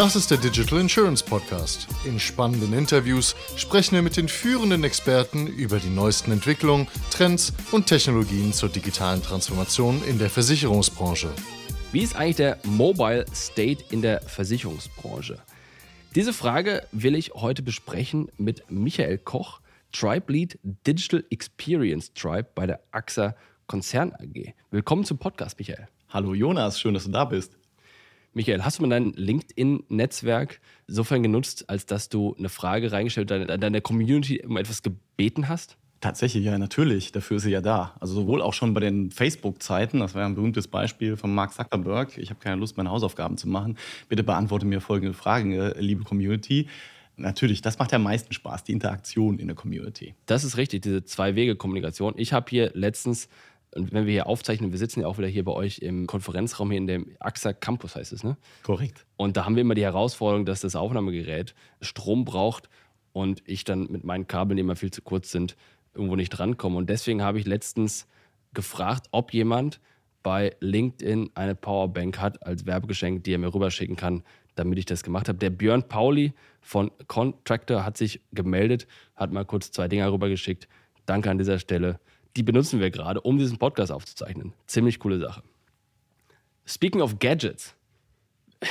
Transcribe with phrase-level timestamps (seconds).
[0.00, 1.86] Das ist der Digital Insurance Podcast.
[2.06, 7.86] In spannenden Interviews sprechen wir mit den führenden Experten über die neuesten Entwicklungen, Trends und
[7.86, 11.28] Technologien zur digitalen Transformation in der Versicherungsbranche.
[11.92, 15.36] Wie ist eigentlich der Mobile State in der Versicherungsbranche?
[16.14, 19.60] Diese Frage will ich heute besprechen mit Michael Koch,
[19.92, 23.34] Tribe Lead Digital Experience Tribe bei der AXA
[23.66, 24.54] Konzern AG.
[24.70, 25.88] Willkommen zum Podcast, Michael.
[26.08, 27.59] Hallo Jonas, schön, dass du da bist.
[28.32, 33.48] Michael, hast du mal dein LinkedIn-Netzwerk insofern genutzt, als dass du eine Frage reingestellt hast,
[33.60, 35.76] deiner Community um etwas gebeten hast?
[36.00, 37.12] Tatsächlich, ja, natürlich.
[37.12, 37.94] Dafür ist sie ja da.
[38.00, 42.16] Also sowohl auch schon bei den Facebook-Zeiten, das war ein berühmtes Beispiel von Mark Zuckerberg.
[42.16, 43.76] Ich habe keine Lust, meine Hausaufgaben zu machen.
[44.08, 46.68] Bitte beantworte mir folgende Fragen, äh, liebe Community.
[47.16, 50.14] Natürlich, das macht ja am meisten Spaß, die Interaktion in der Community.
[50.24, 52.14] Das ist richtig, diese Zwei-Wege-Kommunikation.
[52.16, 53.28] Ich habe hier letztens
[53.74, 56.70] und wenn wir hier aufzeichnen, wir sitzen ja auch wieder hier bei euch im Konferenzraum
[56.70, 58.36] hier in dem AXA Campus, heißt es, ne?
[58.64, 59.06] Korrekt.
[59.16, 62.68] Und da haben wir immer die Herausforderung, dass das Aufnahmegerät Strom braucht
[63.12, 65.56] und ich dann mit meinen Kabeln, die immer viel zu kurz sind,
[65.94, 66.76] irgendwo nicht drankomme.
[66.76, 68.06] Und deswegen habe ich letztens
[68.54, 69.80] gefragt, ob jemand
[70.22, 74.22] bei LinkedIn eine Powerbank hat als Werbegeschenk, die er mir rüberschicken kann,
[74.54, 75.38] damit ich das gemacht habe.
[75.38, 78.86] Der Björn Pauli von Contractor hat sich gemeldet,
[79.16, 80.68] hat mal kurz zwei Dinger rübergeschickt.
[81.06, 81.98] Danke an dieser Stelle
[82.36, 84.52] die benutzen wir gerade, um diesen Podcast aufzuzeichnen.
[84.66, 85.42] Ziemlich coole Sache.
[86.66, 87.74] Speaking of Gadgets.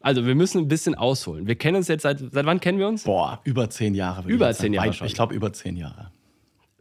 [0.00, 1.46] also, wir müssen ein bisschen ausholen.
[1.46, 3.04] Wir kennen uns jetzt seit, seit wann kennen wir uns?
[3.04, 4.28] Boah, über zehn Jahre.
[4.28, 4.92] Über zehn Jahre.
[4.92, 5.06] Schon.
[5.06, 6.10] Ich glaube, über zehn Jahre.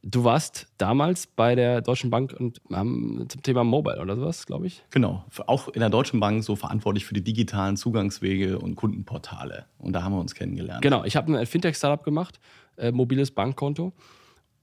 [0.03, 4.65] Du warst damals bei der Deutschen Bank und ähm, zum Thema Mobile oder sowas, glaube
[4.65, 4.83] ich.
[4.89, 9.65] Genau, auch in der Deutschen Bank so verantwortlich für die digitalen Zugangswege und Kundenportale.
[9.77, 10.81] Und da haben wir uns kennengelernt.
[10.81, 12.39] Genau, ich habe ein Fintech-Startup gemacht,
[12.77, 13.93] äh, mobiles Bankkonto.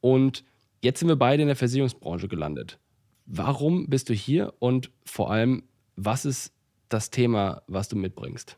[0.01, 0.43] Und
[0.83, 2.79] Jetzt sind wir beide in der Versicherungsbranche gelandet.
[3.27, 5.65] Warum bist du hier und vor allem,
[5.97, 6.53] was ist
[6.89, 8.57] das Thema, was du mitbringst?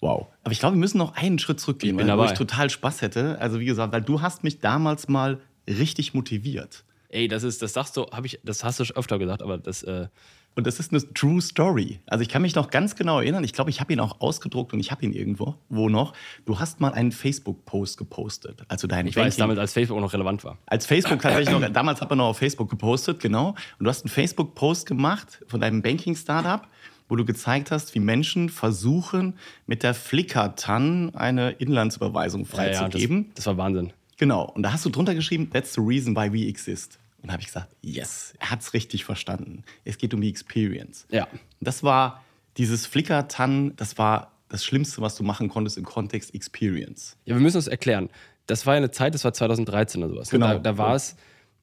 [0.00, 0.28] Wow.
[0.42, 3.38] Aber ich glaube, wir müssen noch einen Schritt zurückgehen, weil ich total Spaß hätte.
[3.40, 6.84] Also wie gesagt, weil du hast mich damals mal richtig motiviert.
[7.08, 9.58] Ey, das ist, das sagst du, habe ich, das hast du schon öfter gesagt, aber
[9.58, 10.08] das, äh,
[10.56, 12.00] und das ist eine True Story.
[12.06, 14.72] Also ich kann mich noch ganz genau erinnern, ich glaube, ich habe ihn auch ausgedruckt
[14.72, 16.14] und ich habe ihn irgendwo, wo noch.
[16.46, 18.64] Du hast mal einen Facebook-Post gepostet.
[18.68, 20.58] Also dein ich Banking, weiß damals, als Facebook noch relevant war.
[20.66, 23.50] Als Facebook tatsächlich noch, damals hat man noch auf Facebook gepostet, genau.
[23.78, 26.66] Und du hast einen Facebook-Post gemacht von deinem Banking-Startup,
[27.10, 29.34] wo du gezeigt hast, wie Menschen versuchen,
[29.66, 33.16] mit der Flickr-TAN eine Inlandsüberweisung freizugeben.
[33.16, 33.92] Ja, ja, das, das war Wahnsinn.
[34.16, 34.50] Genau.
[34.54, 36.98] Und da hast du drunter geschrieben, that's the reason why we exist.
[37.26, 39.64] Und habe ich gesagt, yes, er hat es richtig verstanden.
[39.84, 41.08] Es geht um die Experience.
[41.10, 41.26] Ja.
[41.58, 42.22] Das war
[42.56, 47.16] dieses Flickr-Tan, das war das Schlimmste, was du machen konntest im Kontext Experience.
[47.24, 48.10] Ja, wir müssen es erklären.
[48.46, 50.30] Das war eine Zeit, das war 2013 oder sowas.
[50.30, 50.46] Genau.
[50.46, 51.16] Da, da war es,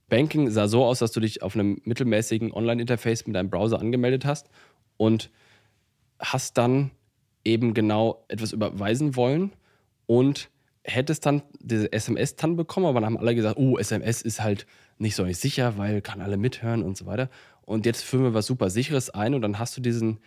[0.09, 4.25] Banking sah so aus, dass du dich auf einem mittelmäßigen Online-Interface mit deinem Browser angemeldet
[4.25, 4.49] hast
[4.97, 5.29] und
[6.19, 6.91] hast dann
[7.45, 9.53] eben genau etwas überweisen wollen
[10.07, 10.49] und
[10.83, 14.67] hättest dann diese SMS-TAN bekommen, aber dann haben alle gesagt, oh, SMS ist halt
[14.97, 17.29] nicht so nicht sicher, weil kann alle mithören und so weiter.
[17.65, 20.19] Und jetzt führen wir was super sicheres ein und dann hast du diesen,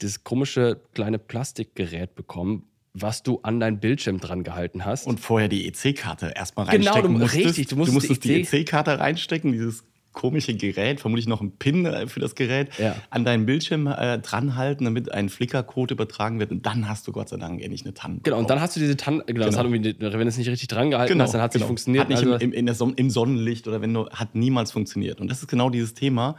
[0.00, 5.06] dieses komische kleine Plastikgerät bekommen, was du an dein Bildschirm dran gehalten hast.
[5.06, 7.46] Und vorher die EC-Karte erstmal reinstecken genau, du, musstest.
[7.46, 11.86] Richtig, du musstest, du musstest die EC-Karte reinstecken, dieses komische Gerät, vermutlich noch ein Pin
[11.86, 12.96] äh, für das Gerät, ja.
[13.10, 16.50] an deinen Bildschirm äh, dranhalten, damit ein Flickr-Code übertragen wird.
[16.50, 18.20] Und dann hast du Gott sei Dank endlich eine TAN.
[18.22, 19.72] Genau, und dann hast du diese TAN, genau, genau.
[19.72, 21.64] wenn du es nicht richtig dran gehalten genau, hast, dann hat es genau.
[21.64, 22.02] nicht funktioniert.
[22.02, 25.20] Hat nicht also, im, im, Son im, Sonnenlicht oder wenn du, hat niemals funktioniert.
[25.20, 26.36] Und das ist genau dieses Thema.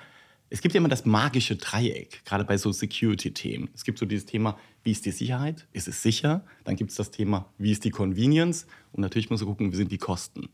[0.49, 3.69] Es gibt ja immer das magische Dreieck, gerade bei so Security-Themen.
[3.73, 5.65] Es gibt so dieses Thema, wie ist die Sicherheit?
[5.73, 6.45] Ist es sicher?
[6.63, 8.67] Dann gibt es das Thema, wie ist die Convenience?
[8.91, 10.49] Und natürlich musst du gucken, wie sind die Kosten?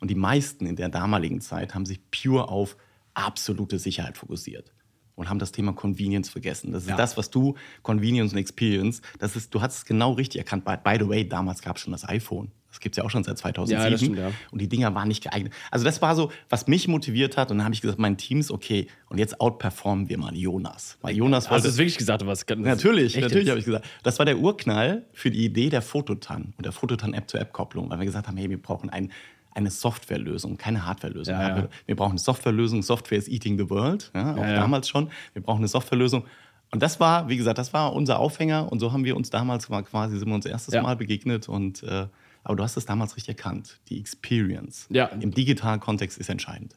[0.00, 2.76] Und die meisten in der damaligen Zeit haben sich pure auf
[3.14, 4.72] absolute Sicherheit fokussiert
[5.16, 6.72] und haben das Thema Convenience vergessen.
[6.72, 6.96] Das ist ja.
[6.96, 10.64] das, was du, Convenience und Experience, das ist, du hast es genau richtig erkannt.
[10.64, 12.50] By, the way, damals gab es schon das iPhone.
[12.68, 13.92] Das gibt es ja auch schon seit 2007.
[13.92, 14.32] Ja, stimmt, ja.
[14.50, 15.52] Und die Dinger waren nicht geeignet.
[15.70, 17.52] Also das war so, was mich motiviert hat.
[17.52, 20.98] Und dann habe ich gesagt, meinen Teams, okay, und jetzt outperformen wir mal Jonas.
[21.00, 21.54] Weil Jonas wollte...
[21.54, 22.26] Hast du es wirklich gesagt?
[22.26, 23.86] Was, natürlich, natürlich habe ich gesagt.
[24.02, 27.90] Das war der Urknall für die Idee der Fototan und der Fototan-App-to-App-Kopplung.
[27.90, 29.12] Weil wir gesagt haben, hey, wir brauchen ein
[29.54, 31.34] eine Softwarelösung, keine Hardwarelösung.
[31.34, 31.68] Ja, ja.
[31.86, 32.82] Wir brauchen eine Softwarelösung.
[32.82, 35.10] Software is eating the world, ja, auch damals schon.
[35.32, 36.24] Wir brauchen eine Softwarelösung.
[36.70, 38.70] Und das war, wie gesagt, das war unser Aufhänger.
[38.70, 41.48] Und so haben wir uns damals quasi, sind wir uns erstes Mal begegnet.
[41.48, 42.08] Und, äh,
[42.42, 43.80] aber du hast es damals richtig erkannt.
[43.88, 44.88] Die Experience
[45.20, 46.76] im digitalen Kontext ist entscheidend.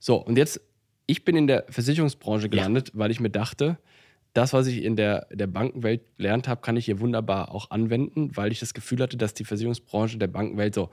[0.00, 0.60] So, und jetzt,
[1.06, 3.78] ich bin in der Versicherungsbranche gelandet, weil ich mir dachte,
[4.32, 8.36] das, was ich in der, der Bankenwelt gelernt habe, kann ich hier wunderbar auch anwenden,
[8.36, 10.90] weil ich das Gefühl hatte, dass die Versicherungsbranche der Bankenwelt so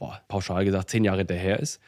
[0.00, 1.80] boah, pauschal gesagt, zehn Jahre hinterher ist.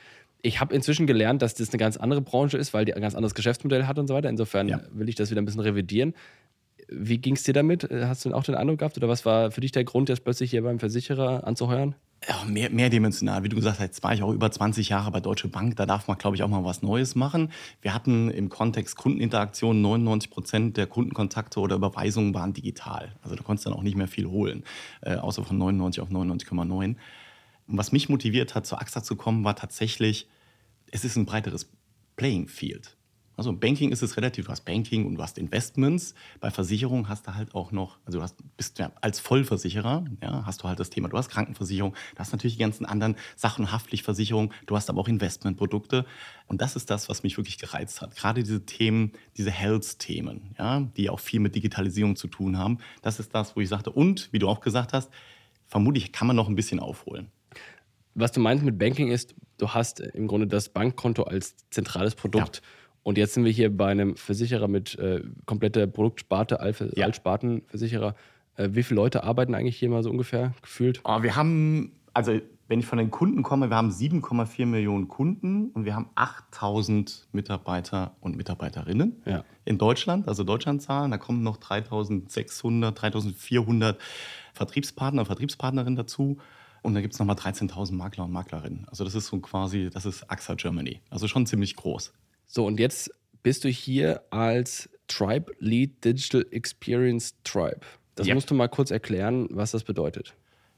[0.42, 3.14] Ich habe inzwischen gelernt, dass das eine ganz andere Branche ist, weil die ein ganz
[3.14, 4.28] anderes Geschäftsmodell hat und so weiter.
[4.28, 4.80] Insofern ja.
[4.92, 6.14] will ich das wieder ein bisschen revidieren.
[6.88, 7.88] Wie ging es dir damit?
[7.90, 10.50] Hast du auch den Eindruck gehabt oder was war für dich der Grund, jetzt plötzlich
[10.50, 11.94] hier beim Versicherer anzuheuern?
[12.28, 13.42] Ja, mehr, mehrdimensional.
[13.42, 15.74] Wie du gesagt hast, jetzt war ich auch über 20 Jahre bei Deutsche Bank.
[15.76, 17.50] Da darf man, glaube ich, auch mal was Neues machen.
[17.80, 23.16] Wir hatten im Kontext Kundeninteraktion 99 Prozent der Kundenkontakte oder Überweisungen waren digital.
[23.22, 24.62] Also du konntest dann auch nicht mehr viel holen,
[25.00, 26.96] äh, außer von 99 auf 99,9.
[27.72, 30.28] Und was mich motiviert hat, zur AXA zu kommen, war tatsächlich,
[30.90, 31.70] es ist ein breiteres
[32.16, 32.98] Playing Field.
[33.34, 36.14] Also im Banking ist es relativ, du hast Banking und du hast Investments.
[36.38, 40.44] Bei Versicherungen hast du halt auch noch, also du hast, bist ja als Vollversicherer, ja,
[40.44, 43.72] hast du halt das Thema, du hast Krankenversicherung, du hast natürlich die ganzen anderen Sachen,
[43.72, 46.04] Haftpflichtversicherung, du hast aber auch Investmentprodukte.
[46.48, 48.14] Und das ist das, was mich wirklich gereizt hat.
[48.16, 52.80] Gerade diese Themen, diese Health-Themen, ja, die auch viel mit Digitalisierung zu tun haben.
[53.00, 55.10] Das ist das, wo ich sagte, und wie du auch gesagt hast,
[55.68, 57.30] vermutlich kann man noch ein bisschen aufholen.
[58.14, 62.56] Was du meinst mit Banking ist, du hast im Grunde das Bankkonto als zentrales Produkt.
[62.56, 62.62] Ja
[63.02, 66.58] und jetzt sind wir hier bei einem Versicherer mit äh, kompletter Produktsparte,
[66.94, 67.04] ja.
[67.04, 68.14] Altspartenversicherer.
[68.56, 71.00] Äh, wie viele Leute arbeiten eigentlich hier mal so ungefähr gefühlt?
[71.04, 75.70] Oh, wir haben, also wenn ich von den Kunden komme, wir haben 7,4 Millionen Kunden
[75.70, 79.44] und wir haben 8000 Mitarbeiter und Mitarbeiterinnen ja.
[79.64, 81.10] in Deutschland, also Deutschlandzahlen.
[81.10, 83.98] Da kommen noch 3600, 3400
[84.54, 86.38] Vertriebspartner, Vertriebspartnerinnen dazu.
[86.82, 88.86] Und da gibt es nochmal 13.000 Makler und Maklerinnen.
[88.88, 91.00] Also das ist so quasi, das ist AXA Germany.
[91.10, 92.12] Also schon ziemlich groß.
[92.46, 93.10] So, und jetzt
[93.42, 97.80] bist du hier als Tribe Lead Digital Experience Tribe.
[98.14, 98.34] Das ja.
[98.34, 100.34] musst du mal kurz erklären, was das bedeutet.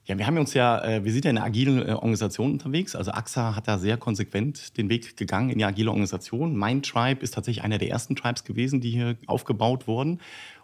[0.06, 2.94] Ja, wir haben uns ja, äh, wir sind ja in einer agilen äh, Organisation unterwegs.
[2.94, 6.54] Also AXA hat da sehr konsequent den Weg gegangen in die agile Organisation.
[6.56, 10.20] Mein Tribe ist tatsächlich einer der ersten Tribes gewesen, die hier aufgebaut wurden.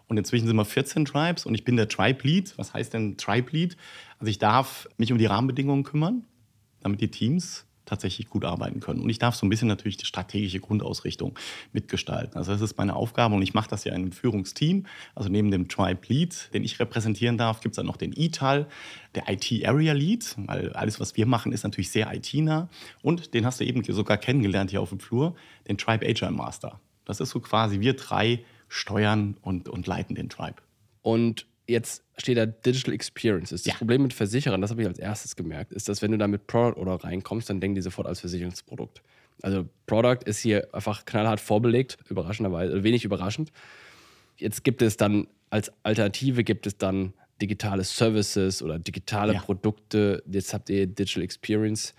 [0.07, 2.53] Und inzwischen sind wir 14 Tribes und ich bin der Tribe Lead.
[2.57, 3.77] Was heißt denn Tribe Lead?
[4.21, 6.25] Also ich darf mich um die Rahmenbedingungen kümmern,
[6.79, 9.01] damit die Teams tatsächlich gut arbeiten können.
[9.01, 11.33] Und ich darf so ein bisschen natürlich die strategische Grundausrichtung
[11.73, 12.37] mitgestalten.
[12.37, 14.85] Also das ist meine Aufgabe und ich mache das ja in einem Führungsteam.
[15.15, 18.67] Also neben dem Tribe Lead, den ich repräsentieren darf, gibt es dann noch den ITAL,
[19.15, 22.69] der IT Area Lead, weil alles, was wir machen, ist natürlich sehr IT-nah.
[23.01, 25.33] Und den hast du eben sogar kennengelernt hier auf dem Flur,
[25.67, 26.79] den Tribe Agile Master.
[27.05, 30.61] Das ist so quasi, wir drei steuern und, und leiten den Tribe.
[31.01, 33.49] Und jetzt steht da Digital Experience.
[33.49, 33.73] Das ja.
[33.75, 36.47] Problem mit Versicherern, das habe ich als erstes gemerkt, ist, dass wenn du da mit
[36.47, 39.01] Product oder reinkommst, dann denken die sofort als Versicherungsprodukt.
[39.41, 43.51] Also Product ist hier einfach knallhart vorbelegt, überraschenderweise, wenig überraschend.
[44.37, 49.41] Jetzt gibt es dann als Alternative gibt es dann digitale Services oder digitale ja.
[49.41, 50.23] Produkte.
[50.31, 51.93] Jetzt habt ihr Digital Experience.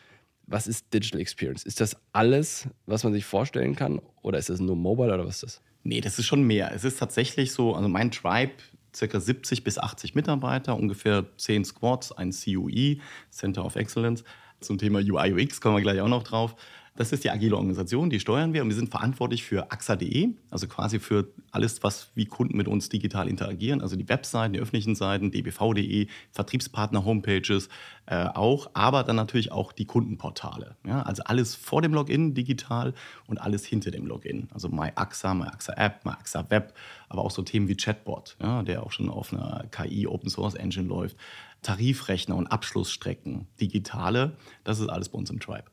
[0.46, 1.64] Was ist Digital Experience?
[1.64, 4.00] Ist das alles, was man sich vorstellen kann?
[4.22, 5.62] Oder ist das nur Mobile oder was ist das?
[5.84, 6.72] Nee, das ist schon mehr.
[6.74, 8.52] Es ist tatsächlich so, also mein Tribe
[8.94, 12.98] circa 70 bis 80 Mitarbeiter, ungefähr 10 Squads, ein CUE,
[13.30, 14.24] Center of Excellence.
[14.60, 16.54] Zum Thema UI UX kommen wir gleich auch noch drauf.
[16.94, 20.68] Das ist die agile Organisation, die steuern wir und wir sind verantwortlich für AXA.de, also
[20.68, 24.94] quasi für alles, was wie Kunden mit uns digital interagieren, also die Webseiten, die öffentlichen
[24.94, 27.70] Seiten, dbv.de, Vertriebspartner, Homepages
[28.04, 30.76] äh, auch, aber dann natürlich auch die Kundenportale.
[30.86, 31.00] Ja?
[31.02, 32.92] Also alles vor dem Login digital
[33.26, 34.48] und alles hinter dem Login.
[34.52, 36.74] Also MyAXA, MyAXA App, MyAXA Web,
[37.08, 40.54] aber auch so Themen wie Chatbot, ja, der auch schon auf einer KI Open Source
[40.54, 41.16] Engine läuft.
[41.62, 45.64] Tarifrechner und Abschlussstrecken, digitale, das ist alles bei uns im Tribe.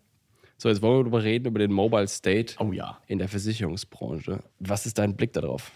[0.62, 3.00] So, jetzt wollen wir darüber reden, über den Mobile State oh, ja.
[3.08, 4.40] in der Versicherungsbranche.
[4.60, 5.72] Was ist dein Blick darauf?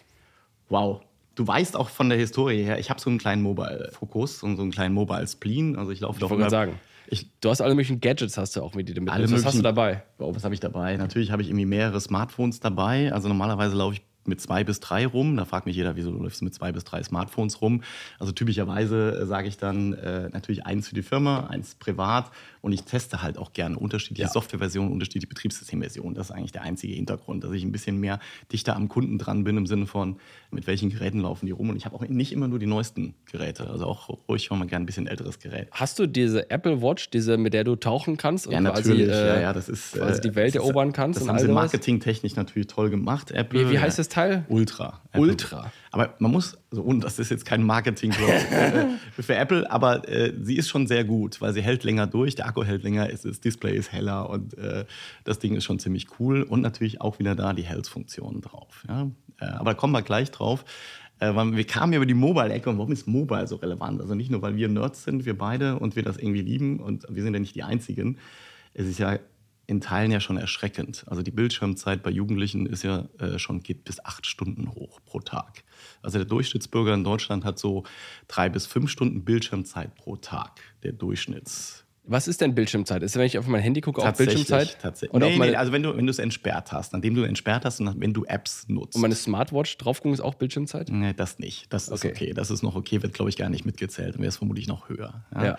[0.68, 1.00] Wow.
[1.36, 4.62] Du weißt auch von der Historie her, ich habe so einen kleinen Mobile-Fokus und so
[4.62, 5.78] einen kleinen Mobile-Spleen.
[5.78, 6.30] Also ich laufe doch.
[6.30, 6.80] Ich wollte sagen.
[7.08, 9.10] Ich, du hast alle möglichen Gadgets, hast du auch mit dir mit.
[9.10, 10.04] Was hast du dabei?
[10.20, 10.98] Oh, was habe ich dabei?
[10.98, 13.13] Natürlich habe ich irgendwie mehrere Smartphones dabei.
[13.13, 15.38] Also normalerweise laufe ich mit zwei bis drei rum.
[15.38, 17.84] Da fragt mich jeder, wieso läufst du mit zwei bis drei Smartphones rum?
[18.20, 22.72] Also typischerweise äh, sage ich dann äh, natürlich eins für die Firma, eins privat und
[22.72, 24.30] ich teste halt auch gerne unterschiedliche ja.
[24.30, 26.15] Softwareversionen, unterschiedliche Betriebssystemversionen.
[26.15, 28.20] Das ist eigentlich der einzige Hintergrund, dass ich ein bisschen mehr
[28.51, 30.18] dichter am Kunden dran bin im Sinne von,
[30.51, 31.70] mit welchen Geräten laufen die rum.
[31.70, 34.84] Und ich habe auch nicht immer nur die neuesten Geräte, also auch ruhig mal gerne
[34.84, 35.68] ein bisschen älteres Gerät.
[35.72, 39.22] Hast du diese Apple Watch, diese, mit der du tauchen kannst und ja, natürlich, quasi,
[39.22, 41.20] äh, ja, ja, das ist, quasi die Welt erobern kannst?
[41.20, 43.32] Das haben sie marketingtechnisch natürlich toll gemacht.
[43.32, 44.46] Apple, wie, wie heißt das Teil?
[44.48, 45.01] Ultra.
[45.12, 45.29] Apple.
[45.29, 45.72] Ultra.
[45.91, 50.34] Aber man muss, also, und das ist jetzt kein Marketing äh, für Apple, aber äh,
[50.39, 53.25] sie ist schon sehr gut, weil sie hält länger durch, der Akku hält länger, ist,
[53.25, 54.86] das Display ist heller und äh,
[55.24, 56.43] das Ding ist schon ziemlich cool.
[56.43, 58.84] Und natürlich auch wieder da die Health-Funktionen drauf.
[58.88, 59.10] Ja?
[59.39, 60.63] Äh, aber da kommen wir gleich drauf.
[61.20, 64.00] Äh, wir kamen ja über die Mobile-Ecke und warum ist Mobile so relevant?
[64.00, 67.05] Also nicht nur, weil wir Nerds sind, wir beide und wir das irgendwie lieben und
[67.10, 68.17] wir sind ja nicht die Einzigen.
[68.74, 69.17] Es ist ja
[69.74, 71.03] in Teilen ja schon erschreckend.
[71.08, 75.20] Also die Bildschirmzeit bei Jugendlichen ist ja äh, schon geht bis acht Stunden hoch pro
[75.20, 75.63] Tag.
[76.01, 77.84] Also der Durchschnittsbürger in Deutschland hat so
[78.27, 80.62] drei bis fünf Stunden Bildschirmzeit pro Tag.
[80.84, 83.01] Der Durchschnitts Was ist denn Bildschirmzeit?
[83.01, 84.77] Ist, wenn ich auf mein Handy gucke, auch Bildschirmzeit?
[84.82, 85.20] Tatsächlich.
[85.20, 88.00] Nee, nee, also wenn du, wenn du es entsperrt hast, nachdem du entsperrt hast und
[88.00, 88.96] wenn du Apps nutzt.
[88.96, 90.89] und meine Smartwatch drauf gucken, ist auch Bildschirmzeit?
[90.89, 91.72] Nee, das nicht.
[91.74, 92.12] Das ist Okay.
[92.13, 92.34] okay.
[92.34, 94.15] Das ist noch okay, wird, glaube ich, gar nicht mitgezählt.
[94.15, 95.25] Dann wäre es vermutlich noch höher.
[95.34, 95.46] Ja.
[95.46, 95.58] Ja.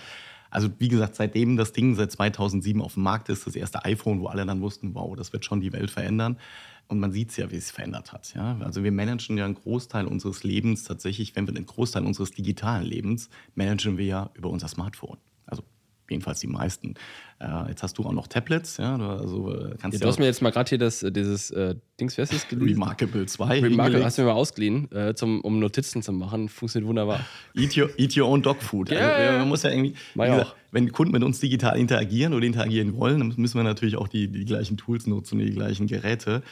[0.55, 4.21] Also, wie gesagt, seitdem das Ding seit 2007 auf dem Markt ist, das erste iPhone,
[4.21, 6.39] wo alle dann wussten, wow, das wird schon die Welt verändern.
[6.87, 8.33] Und man sieht es ja, wie es verändert hat.
[8.37, 8.57] Ja?
[8.61, 12.85] Also wir managen ja einen Großteil unseres Lebens tatsächlich, wenn wir den Großteil unseres digitalen
[12.87, 15.19] Lebens, managen wir ja über unser Smartphone.
[15.45, 15.65] Also
[16.09, 16.95] jedenfalls die meisten.
[17.41, 20.19] Äh, jetzt hast du auch noch Tablets, ja, du, also äh, kannst Ja, du hast
[20.19, 22.47] mir jetzt mal gerade hier das, äh, dieses äh, Dings, wer ist das?
[22.53, 26.49] Remarkable 2 Remarkable hast du mir mal ausgeliehen, äh, zum, um Notizen zu machen.
[26.49, 27.21] Funktioniert wunderbar.
[27.55, 28.91] Eat your, eat your own dog food.
[28.91, 30.55] Ja, also, man muss ja irgendwie, gesagt, auch.
[30.71, 34.29] wenn Kunden mit uns digital interagieren oder interagieren wollen, dann müssen wir natürlich auch die,
[34.29, 36.43] die gleichen Tools nutzen, die gleichen Geräte.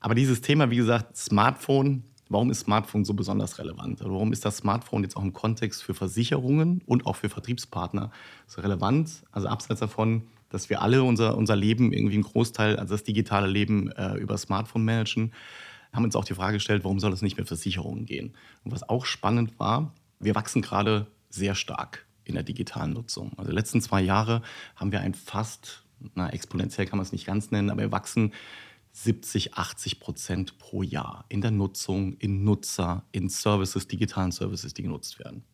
[0.00, 4.00] Aber dieses Thema, wie gesagt, Smartphone, warum ist Smartphone so besonders relevant?
[4.00, 8.10] Also warum ist das Smartphone jetzt auch im Kontext für Versicherungen und auch für Vertriebspartner
[8.46, 9.24] so relevant?
[9.32, 13.48] Also abseits davon, dass wir alle unser, unser Leben irgendwie einen Großteil, also das digitale
[13.48, 15.32] Leben äh, über Smartphone managen,
[15.92, 18.34] haben uns auch die Frage gestellt, warum soll das nicht mit Versicherungen gehen?
[18.64, 23.32] Und was auch spannend war, wir wachsen gerade sehr stark in der digitalen Nutzung.
[23.36, 24.42] Also die letzten zwei Jahre
[24.76, 25.82] haben wir ein fast,
[26.14, 28.32] na exponentiell kann man es nicht ganz nennen, aber wir wachsen
[28.92, 34.82] 70, 80 Prozent pro Jahr in der Nutzung, in Nutzer, in Services, digitalen Services, die
[34.82, 35.44] genutzt werden.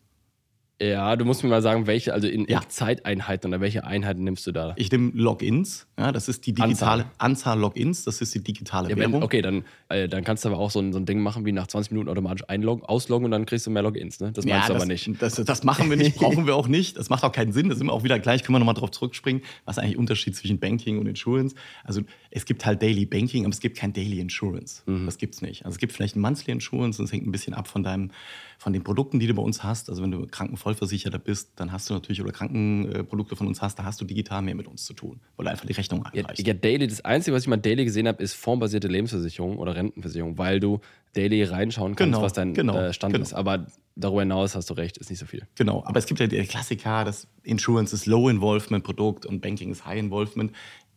[0.80, 2.60] Ja, du musst mir mal sagen, welche, also in, Ja.
[2.60, 4.74] in Zeiteinheiten oder welche Einheiten nimmst du da?
[4.76, 8.96] Ich nehme Logins, ja, das ist die digitale Anzahl, Logins, das ist die digitale Ja,
[8.98, 9.22] wenn, Währung.
[9.22, 11.52] okay, dann, äh, dann kannst du aber auch so ein, so ein Ding machen wie
[11.52, 14.20] nach 20 Minuten automatisch einloggen, ausloggen und dann kriegst du mehr Logins.
[14.20, 14.32] Ne?
[14.32, 15.10] Das meinst du das, aber nicht.
[15.22, 16.98] Das, das machen wir nicht, brauchen wir auch nicht.
[16.98, 17.70] Das macht auch keinen Sinn.
[17.70, 19.40] Da sind wir auch wieder gleich, können wir nochmal drauf zurückspringen.
[19.64, 21.56] Was ist eigentlich der Unterschied zwischen Banking und Insurance?
[21.84, 24.82] Also es gibt halt Daily Banking, aber es gibt kein Daily Insurance.
[24.84, 25.06] Mhm.
[25.06, 25.64] Das gibt es nicht.
[25.64, 28.10] Also es gibt vielleicht ein Monthly Insurance und es hängt ein bisschen ab von deinem,
[28.58, 29.88] von den Produkten, die du bei uns hast.
[29.90, 33.84] Also wenn du Krankenvollversicherter bist, dann hast du natürlich, oder Krankenprodukte von uns hast, da
[33.84, 36.46] hast du digital mehr mit uns zu tun, weil du einfach die Rechnung Ja, einreichst.
[36.46, 40.38] ja, Daily, das Einzige, was ich mal Daily gesehen habe, ist formbasierte Lebensversicherung oder Rentenversicherung,
[40.38, 40.80] weil du
[41.14, 43.22] Daily reinschauen kannst, Genau, was dein genau, äh, Stand genau.
[43.24, 43.32] ist.
[43.34, 45.46] Aber darüber hinaus hast du recht, ist nicht so viel.
[45.54, 49.70] Genau, aber es gibt ja die Klassiker, das Insurance ist Low Involvement Produkt und Banking
[49.70, 50.52] ist High Involvement.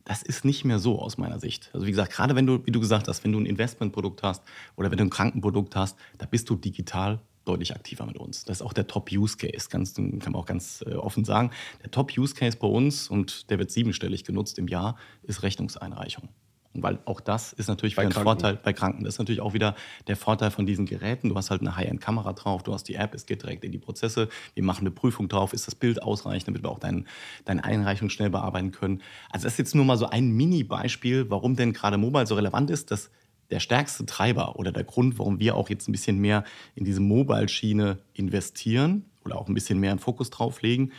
[0.06, 1.70] Das ist nicht mehr so aus meiner Sicht.
[1.72, 4.42] Also wie gesagt, gerade wenn du, wie du gesagt hast, wenn du ein Investmentprodukt hast
[4.76, 8.46] oder wenn du ein Krankenprodukt hast, da bist du digital deutlich aktiver mit uns.
[8.46, 11.52] Das ist auch der Top-Use-Case, ganz, kann man auch ganz äh, offen sagen.
[11.84, 16.30] Der Top-Use-Case bei uns, und der wird siebenstellig genutzt im Jahr, ist Rechnungseinreichung.
[16.74, 18.26] Und weil auch das ist natürlich Bei wieder ein Kranken.
[18.26, 19.04] Vorteil bei Kranken.
[19.04, 19.76] Das ist natürlich auch wieder
[20.08, 21.30] der Vorteil von diesen Geräten.
[21.30, 23.80] Du hast halt eine High-End-Kamera drauf, du hast die App, es geht direkt in die
[23.80, 24.30] Prozesse.
[24.54, 27.08] Wir machen eine Prüfung drauf, ist das Bild ausreichend, damit wir auch dein,
[27.46, 29.02] deine Einreichung schnell bearbeiten können.
[29.32, 32.70] Also das ist jetzt nur mal so ein Mini-Beispiel, warum denn gerade Mobile so relevant
[32.70, 33.10] ist, dass
[33.52, 36.44] der stärkste Treiber oder der Grund, warum wir auch jetzt ein bisschen mehr
[36.76, 40.92] in diese Mobile-Schiene investieren oder auch ein bisschen mehr einen Fokus drauf legen,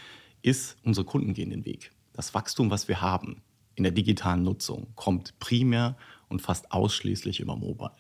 [0.43, 1.93] ist, unsere Kunden gehen den Weg.
[2.13, 3.43] Das Wachstum, was wir haben
[3.75, 5.97] in der digitalen Nutzung, kommt primär
[6.29, 7.93] und fast ausschließlich über Mobile.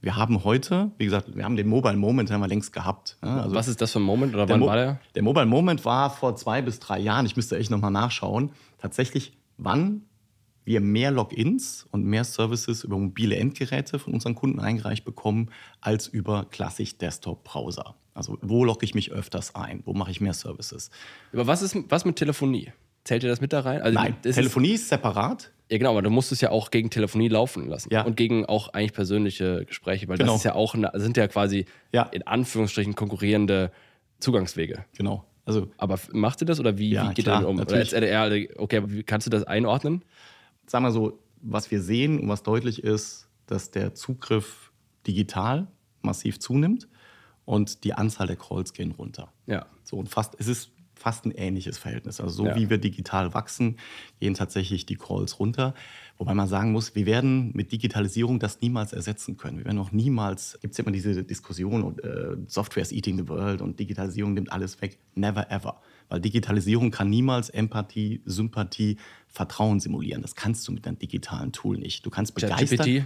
[0.00, 3.16] Wir haben heute, wie gesagt, wir haben den Mobile Moment haben wir längst gehabt.
[3.20, 5.00] also was ist das für ein Moment oder der, wann Mo war der?
[5.14, 9.36] der Mobile Moment war vor zwei bis drei Jahren, ich müsste echt nochmal nachschauen, tatsächlich,
[9.58, 10.02] wann
[10.64, 15.50] wir mehr Logins und mehr Services über mobile Endgeräte von unseren Kunden eingereicht bekommen,
[15.80, 17.94] als über klassisch Desktop-Browser.
[18.14, 19.82] Also wo logge ich mich öfters ein?
[19.84, 20.90] Wo mache ich mehr Services?
[21.32, 22.72] Aber was ist was mit Telefonie?
[23.04, 23.82] Zählt ihr das mit da rein?
[23.82, 25.42] Also Nein, das Telefonie ist separat.
[25.42, 27.88] Ist, ja, genau, aber du musst es ja auch gegen Telefonie laufen lassen.
[27.92, 28.02] Ja.
[28.02, 30.32] Und gegen auch eigentlich persönliche Gespräche, weil Genau.
[30.32, 32.02] das ist ja auch, eine, sind ja quasi Ja.
[32.04, 33.72] in Anführungsstrichen konkurrierende
[34.20, 34.84] Zugangswege.
[34.96, 35.24] Genau.
[35.44, 37.56] Also Aber macht ihr das oder wie, Ja, wie geht klar, ihr damit um?
[37.56, 37.92] Oder natürlich.
[37.94, 40.04] als LDR, okay, kannst du das einordnen?
[40.66, 44.72] Sagen wir so, was wir sehen und was deutlich ist, dass der Zugriff
[45.06, 45.66] digital
[46.02, 46.88] massiv zunimmt
[47.44, 49.32] und die Anzahl der Calls gehen runter.
[49.46, 49.66] Ja.
[49.84, 52.20] So und fast, es ist fast ein ähnliches Verhältnis.
[52.20, 52.54] Also so Ja.
[52.54, 53.76] wie wir digital wachsen,
[54.20, 55.74] gehen tatsächlich die Calls runter.
[56.16, 59.58] Wobei man sagen muss, wir werden mit Digitalisierung das niemals ersetzen können.
[59.58, 63.18] Wir werden auch niemals, gibt es ja immer diese Diskussion, und, äh, Software is eating
[63.18, 65.00] the world und Digitalisierung nimmt alles weg.
[65.16, 65.80] Never ever.
[66.08, 68.96] Weil Digitalisierung kann niemals Empathie, Sympathie,
[69.28, 70.22] Vertrauen simulieren.
[70.22, 72.04] Das kannst du mit einem digitalen Tool nicht.
[72.04, 72.78] Du kannst begeistern.
[72.78, 73.04] ChatGPT?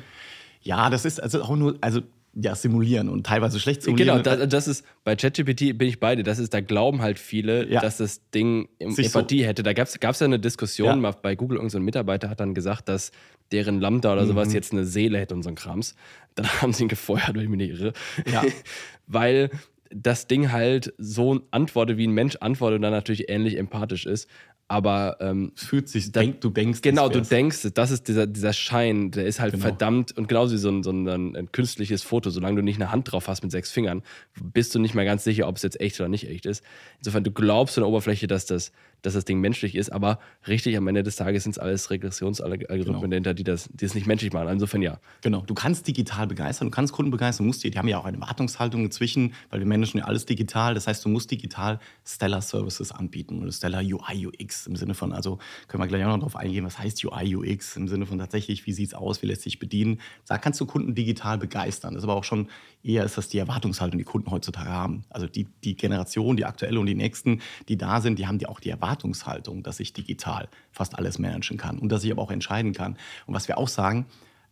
[0.62, 2.00] Ja, das ist also auch nur, also
[2.38, 4.22] ja, simulieren und teilweise schlecht simulieren.
[4.22, 7.66] Genau, das, das ist, bei ChatGPT bin ich beide, das ist, da glauben halt viele,
[7.70, 7.80] Ja.
[7.80, 9.62] dass das Ding Sich so- Empathie hätte.
[9.62, 11.10] Da gab es ja eine Diskussion, Ja.
[11.12, 13.10] bei Google, irgendein so Mitarbeiter hat dann gesagt, dass
[13.52, 14.28] deren Lambda oder Mhm.
[14.28, 15.94] sowas jetzt eine Seele hätte und so ein Krams.
[16.34, 17.92] Dann haben sie ihn gefeuert, wenn ich mich nicht irre.
[18.30, 18.42] Ja.
[19.06, 19.48] Weil
[19.90, 24.28] das Ding halt so antwortet, wie ein Mensch antwortet und dann natürlich ähnlich empathisch ist.
[24.68, 28.26] Aber ähm, Es fühlt sich, Da- denk, du denkst, genau, du denkst, das ist dieser,
[28.26, 29.62] dieser Schein, der ist halt Genau.
[29.62, 32.90] verdammt und genauso wie so ein, so ein, ein künstliches Foto, solange du nicht eine
[32.90, 34.02] Hand drauf hast mit sechs Fingern,
[34.42, 36.64] bist du nicht mehr ganz sicher, ob es jetzt echt oder nicht echt ist.
[36.98, 38.72] Insofern, du glaubst in der Oberfläche, dass das,
[39.02, 42.96] dass das Ding menschlich ist, aber richtig am Ende des Tages sind es alles Regressionsalgorithmen
[42.96, 43.06] Genau.
[43.06, 44.48] dahinter, die das, die es nicht menschlich machen.
[44.48, 44.98] Insofern ja.
[45.22, 48.04] Genau, du kannst digital begeistern, du kannst Kunden begeistern, musst die, die haben ja auch
[48.04, 50.74] eine Wartungshaltung inzwischen, weil wir managen ja alles digital.
[50.74, 55.12] Das heißt, du musst digital Stellar Services anbieten oder Stellar UI, UX im Sinne von,
[55.12, 55.38] also
[55.68, 58.66] können wir gleich auch noch drauf eingehen, was heißt UI, UX im Sinne von tatsächlich,
[58.66, 60.00] wie sieht es aus, wie lässt sich bedienen.
[60.26, 61.94] Da kannst du Kunden digital begeistern.
[61.94, 62.48] Das ist aber auch schon
[62.86, 65.04] eher ist das die Erwartungshaltung, die Kunden heutzutage haben.
[65.10, 68.46] Also die, die Generation, die aktuelle und die nächsten, die da sind, die haben die
[68.46, 72.30] auch die Erwartungshaltung, dass ich digital fast alles managen kann und dass ich aber auch
[72.30, 72.96] entscheiden kann.
[73.26, 74.06] Und was wir auch sagen,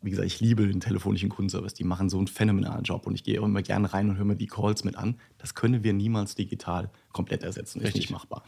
[0.05, 1.73] wie gesagt, ich liebe den telefonischen Kundenservice.
[1.73, 4.27] Die machen so einen phänomenalen Job und ich gehe auch immer gerne rein und höre
[4.27, 5.17] mir die Calls mit an.
[5.39, 7.81] Das können wir niemals digital komplett ersetzen.
[7.81, 8.43] Das ist nicht machbar.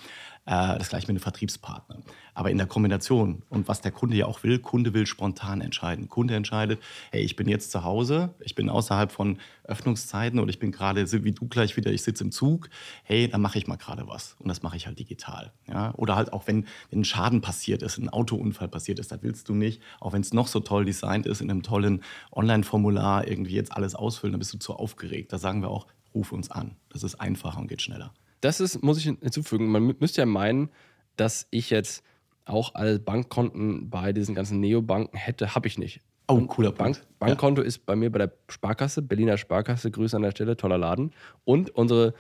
[0.45, 2.03] Äh, das gleiche mit den Vertriebspartnern.
[2.35, 6.09] Aber in der Kombination und was der Kunde ja auch will, Kunde will spontan entscheiden.
[6.09, 10.59] Kunde entscheidet, hey, ich bin jetzt zu Hause, ich bin außerhalb von Öffnungszeiten oder ich
[10.59, 12.69] bin gerade, wie du gleich wieder, ich sitze im Zug,
[13.05, 14.37] hey, dann mache ich mal gerade was.
[14.39, 15.53] Und das mache ich halt digital.
[15.67, 15.95] Ja?
[15.97, 19.49] Oder halt auch, wenn, wenn ein Schaden passiert ist, ein Autounfall passiert ist, da willst
[19.49, 23.55] du nicht, auch wenn es noch so toll designt ist, in einem tollen Online-Formular irgendwie
[23.55, 25.33] jetzt alles ausfüllen, dann bist du zu aufgeregt.
[25.33, 26.77] Da sagen wir auch, ruf uns an.
[26.91, 28.13] Das ist einfacher und geht schneller.
[28.41, 30.71] Das ist, muss ich hinzufügen, man mü- müsste ja meinen,
[31.17, 32.05] dass ich jetzt
[32.45, 36.01] auch alle Bankkonten bei diesen ganzen Neobanken hätte, habe ich nicht.
[36.29, 37.19] Oh, cooler Bank, Punkt.
[37.19, 41.13] Bankkonto ist bei mir bei der Sparkasse, Berliner Sparkasse, Grüße an der Stelle, toller Laden.
[41.45, 42.15] Und unsere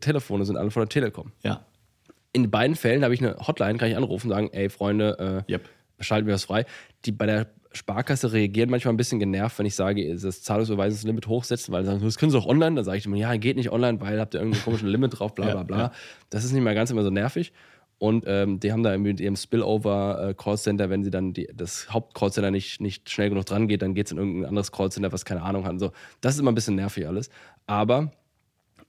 [0.00, 1.32] Telefone sind alle von der Telekom.
[1.42, 1.64] Ja.
[2.32, 5.52] In beiden Fällen habe ich eine Hotline, kann ich anrufen und sagen, ey Freunde, äh,
[5.52, 5.68] Yep.
[6.00, 6.66] schalten wir das frei.
[7.06, 11.72] Die bei der Sparkasse reagieren manchmal ein bisschen genervt, wenn ich sage, das Zahlungsüberweisungslimit hochsetzen,
[11.72, 12.76] weil sie sagen, das können sie auch online.
[12.76, 15.34] Dann sage ich immer, ja, geht nicht online, weil habt ihr irgendein komisches Limit drauf,
[15.34, 15.78] bla Ja, bla bla.
[15.78, 15.92] ja.
[16.30, 17.52] Das ist nicht mehr ganz immer so nervig.
[17.98, 22.80] Und ähm, die haben da mit ihrem Spillover-Callcenter, wenn sie dann die, das Haupt-Callcenter nicht,
[22.80, 25.64] nicht schnell genug dran geht, dann geht es in irgendein anderes Callcenter, was keine Ahnung
[25.64, 25.78] hat.
[25.80, 25.92] So.
[26.20, 27.30] Das ist immer ein bisschen nervig alles.
[27.66, 28.12] Aber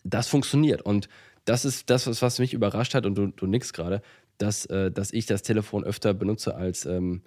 [0.03, 0.81] das funktioniert.
[0.81, 1.07] Und
[1.45, 4.01] das ist das, was, was mich überrascht hat, und du, du nix gerade,
[4.37, 7.21] dass, äh, dass ich das Telefon öfter benutze, als ähm,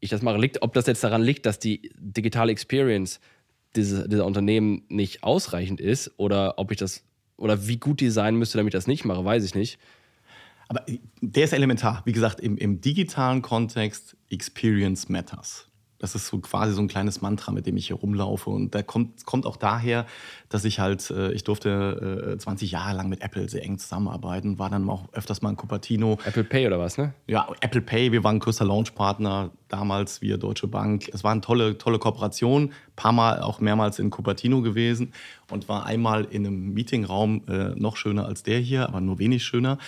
[0.00, 0.38] ich das mache.
[0.38, 3.20] Liegt, ob das jetzt daran liegt, dass die digitale Experience
[3.76, 7.04] diese, dieser Unternehmen nicht ausreichend ist oder ob ich das
[7.36, 9.78] oder wie gut die sein müsste, damit ich das nicht mache, weiß ich nicht.
[10.68, 10.84] Aber
[11.20, 12.02] der ist elementar.
[12.04, 15.67] Wie gesagt, im, im digitalen Kontext, Experience matters.
[15.98, 18.50] Das ist so quasi so ein kleines Mantra, mit dem ich hier rumlaufe.
[18.50, 20.06] Und da kommt, kommt auch daher,
[20.48, 24.58] dass ich halt, äh, ich durfte äh, 20 Jahre lang mit Apple sehr eng zusammenarbeiten,
[24.58, 26.18] war dann auch öfters mal in Cupertino.
[26.24, 27.14] Apple Pay oder was, ne?
[27.26, 31.08] Ja, Apple Pay, wir waren größter Launchpartner damals, wir Deutsche Bank.
[31.12, 35.12] Es war eine tolle, tolle Kooperation, paar Mal auch mehrmals in Cupertino gewesen
[35.50, 39.44] und war einmal in einem Meetingraum äh, noch schöner als der hier, aber nur wenig
[39.44, 39.78] schöner.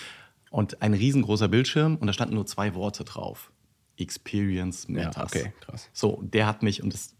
[0.50, 3.52] Und ein riesengroßer Bildschirm und da standen nur zwei Worte drauf.
[4.00, 5.32] Experience Matters.
[5.32, 5.88] okay, krass.
[5.92, 7.14] So, der hat mich und das,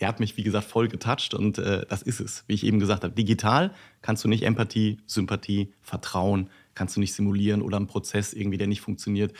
[0.00, 2.78] der hat mich, wie gesagt, voll getoucht und äh, das ist es, wie ich eben
[2.78, 3.14] gesagt habe.
[3.14, 8.58] Digital kannst du nicht Empathie, Sympathie, Vertrauen, kannst du nicht simulieren oder einen Prozess irgendwie,
[8.58, 9.32] der nicht funktioniert,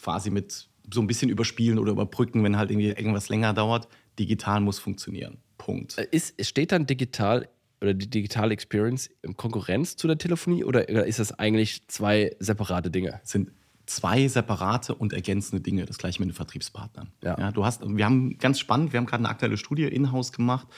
[0.00, 3.88] quasi mit so ein bisschen überspielen oder überbrücken, wenn halt irgendwie irgendwas länger dauert.
[4.18, 5.38] Digital muss funktionieren.
[5.58, 5.98] Punkt.
[5.98, 7.48] Äh, Ist, steht dann digital
[7.80, 12.90] oder die digitale Experience in Konkurrenz zu der Telefonie oder ist das eigentlich zwei separate
[12.90, 13.20] Dinge?
[13.24, 13.52] Sind
[13.90, 17.08] zwei separate und ergänzende Dinge, das gleiche mit den Vertriebspartnern.
[17.22, 17.50] Ja.
[17.50, 20.68] du hast, wir haben ganz spannend, wir haben gerade eine aktuelle Studie in-house gemacht,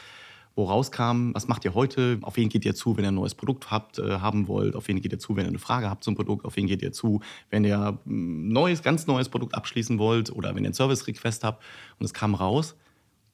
[0.55, 3.35] wo rauskam, was macht ihr heute, auf wen geht ihr zu, wenn ihr ein neues
[3.35, 6.05] Produkt habt, äh, haben wollt, auf wen geht ihr zu, wenn ihr eine Frage habt
[6.05, 7.21] zum Produkt, auf wen geht ihr zu,
[7.51, 11.63] wenn ihr ein neues, ganz neues Produkt abschließen wollt oder wenn ihr einen Service-Request habt.
[11.99, 12.77] Und es kam raus,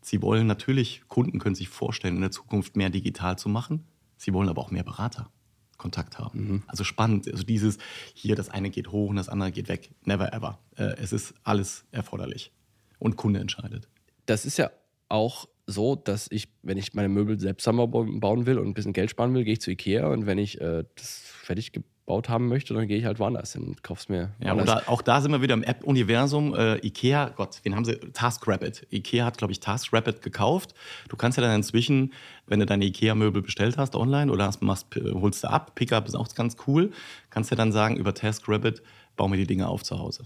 [0.00, 3.84] sie wollen natürlich, Kunden können sich vorstellen, in der Zukunft mehr digital zu machen,
[4.16, 5.30] sie wollen aber auch mehr Berater.
[5.78, 6.64] Kontakt haben.
[6.66, 7.30] Also spannend.
[7.30, 7.78] Also dieses
[8.14, 9.90] hier, das eine geht hoch und das andere geht weg.
[10.04, 10.58] Never ever.
[10.76, 12.52] Äh, es ist alles erforderlich.
[12.98, 13.88] Und Kunde entscheidet.
[14.26, 14.70] Das ist ja
[15.08, 19.10] auch so, dass ich, wenn ich meine Möbel selbst zusammenbauen will und ein bisschen Geld
[19.10, 21.72] sparen will, gehe ich zu Ikea und wenn ich äh, das fertig
[22.08, 24.68] gebaut haben möchte, dann gehe ich halt woanders hin und kauf's mir Ja, woanders.
[24.68, 26.54] oder auch da sind wir wieder im App-Universum.
[26.54, 27.96] Äh, Ikea, Gott, wen haben sie?
[27.96, 28.86] TaskRabbit.
[28.90, 30.74] Ikea hat, glaube ich, TaskRabbit gekauft.
[31.10, 32.14] Du kannst ja dann inzwischen,
[32.46, 36.06] wenn du deine Ikea-Möbel bestellt hast online oder hast, machst, äh, holst du ab, Pickup
[36.08, 36.92] ist auch ganz cool,
[37.28, 38.82] kannst ja dann sagen, über TaskRabbit,
[39.16, 40.24] bau mir die Dinge auf zu Hause.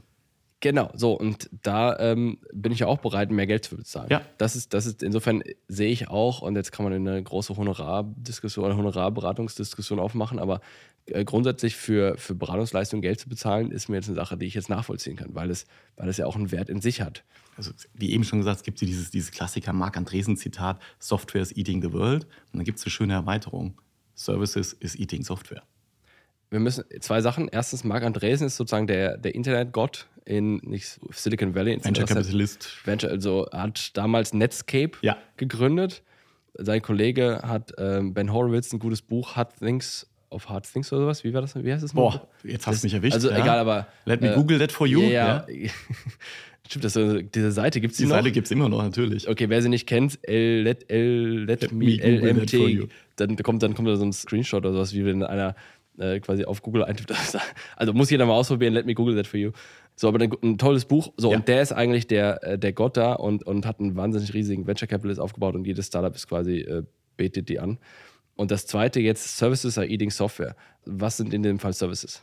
[0.62, 4.06] Genau, so und da ähm, bin ich ja auch bereit, mehr Geld zu bezahlen.
[4.12, 4.22] Ja.
[4.38, 8.66] Das ist, das ist, insofern sehe ich auch, und jetzt kann man eine große Honorardiskussion
[8.66, 10.60] oder Honorarberatungsdiskussion aufmachen, aber
[11.06, 14.54] äh, grundsätzlich für, für Beratungsleistungen Geld zu bezahlen, ist mir jetzt eine Sache, die ich
[14.54, 17.24] jetzt nachvollziehen kann, weil es, weil es ja auch einen Wert in sich hat.
[17.56, 21.56] also wie eben schon gesagt, es gibt hier dieses, dieses Klassiker Marc Andresen-Zitat, Software is
[21.56, 22.22] eating the world.
[22.52, 23.80] Und dann gibt es eine schöne Erweiterung.
[24.14, 25.64] Services is eating Software.
[26.50, 27.48] Wir müssen zwei Sachen.
[27.48, 31.74] Erstens, Marc Andresen ist sozusagen der, der Internetgott in nicht Silicon Valley.
[31.74, 32.68] in Venture Capitalist.
[32.84, 35.16] Venture, also hat damals Netscape Ja.
[35.36, 36.02] gegründet.
[36.54, 41.02] Sein Kollege hat ähm, Ben Horowitz ein gutes Buch, Hard Things of Hard Things oder
[41.02, 41.24] sowas.
[41.24, 41.54] Wie war das?
[41.56, 41.92] Wie heißt das?
[41.92, 43.14] Boah, jetzt hast du mich erwischt.
[43.14, 43.38] Also ja.
[43.38, 43.86] egal, aber.
[44.04, 45.00] Let me äh, Google that for you.
[45.02, 45.70] Ja, ja.
[46.66, 48.16] Stimmt, das, äh, diese Seite gibt es Die die noch?
[48.16, 49.28] Seite gibt es immer noch, natürlich.
[49.28, 53.74] Okay, wer sie nicht kennt, L, let, L, let, Let me, LMT, dann kommt, dann
[53.74, 55.54] kommt da so ein Screenshot oder sowas, wie wenn einer
[55.98, 57.12] äh, quasi auf Google eintippt.
[57.76, 59.52] Also muss jeder mal ausprobieren, let me Google that for you.
[59.94, 61.12] So, aber ein, ein tolles Buch.
[61.16, 61.36] So, Ja.
[61.36, 64.66] und der ist eigentlich der, äh, der Gott da und, und hat einen wahnsinnig riesigen
[64.66, 66.82] Venture Capitalist aufgebaut und jedes Startup ist quasi, äh,
[67.16, 67.78] betet die an.
[68.34, 70.56] Und das zweite jetzt, Services are eating Software.
[70.86, 72.22] Was sind in dem Fall Services?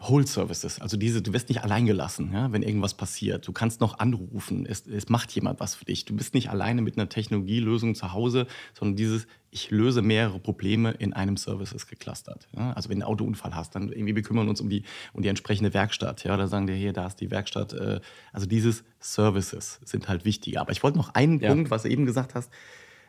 [0.00, 3.46] Whole Services, also diese, du wirst nicht allein gelassen, ja, wenn irgendwas passiert.
[3.46, 6.04] Du kannst noch anrufen, es, es macht jemand was für dich.
[6.04, 10.92] Du bist nicht alleine mit einer Technologielösung zu Hause, sondern dieses, ich löse mehrere Probleme
[10.92, 12.48] in einem Services geclustert.
[12.54, 12.72] Ja.
[12.72, 14.82] Also wenn du einen Autounfall hast, dann irgendwie wir kümmern uns um die,
[15.14, 16.24] um die entsprechende Werkstatt.
[16.24, 17.72] Ja, da sagen wir hier, da ist die Werkstatt.
[17.72, 18.00] Äh,
[18.32, 20.60] also dieses Services sind halt wichtiger.
[20.60, 21.48] Aber ich wollte noch einen Ja.
[21.50, 22.52] Punkt, was du eben gesagt hast.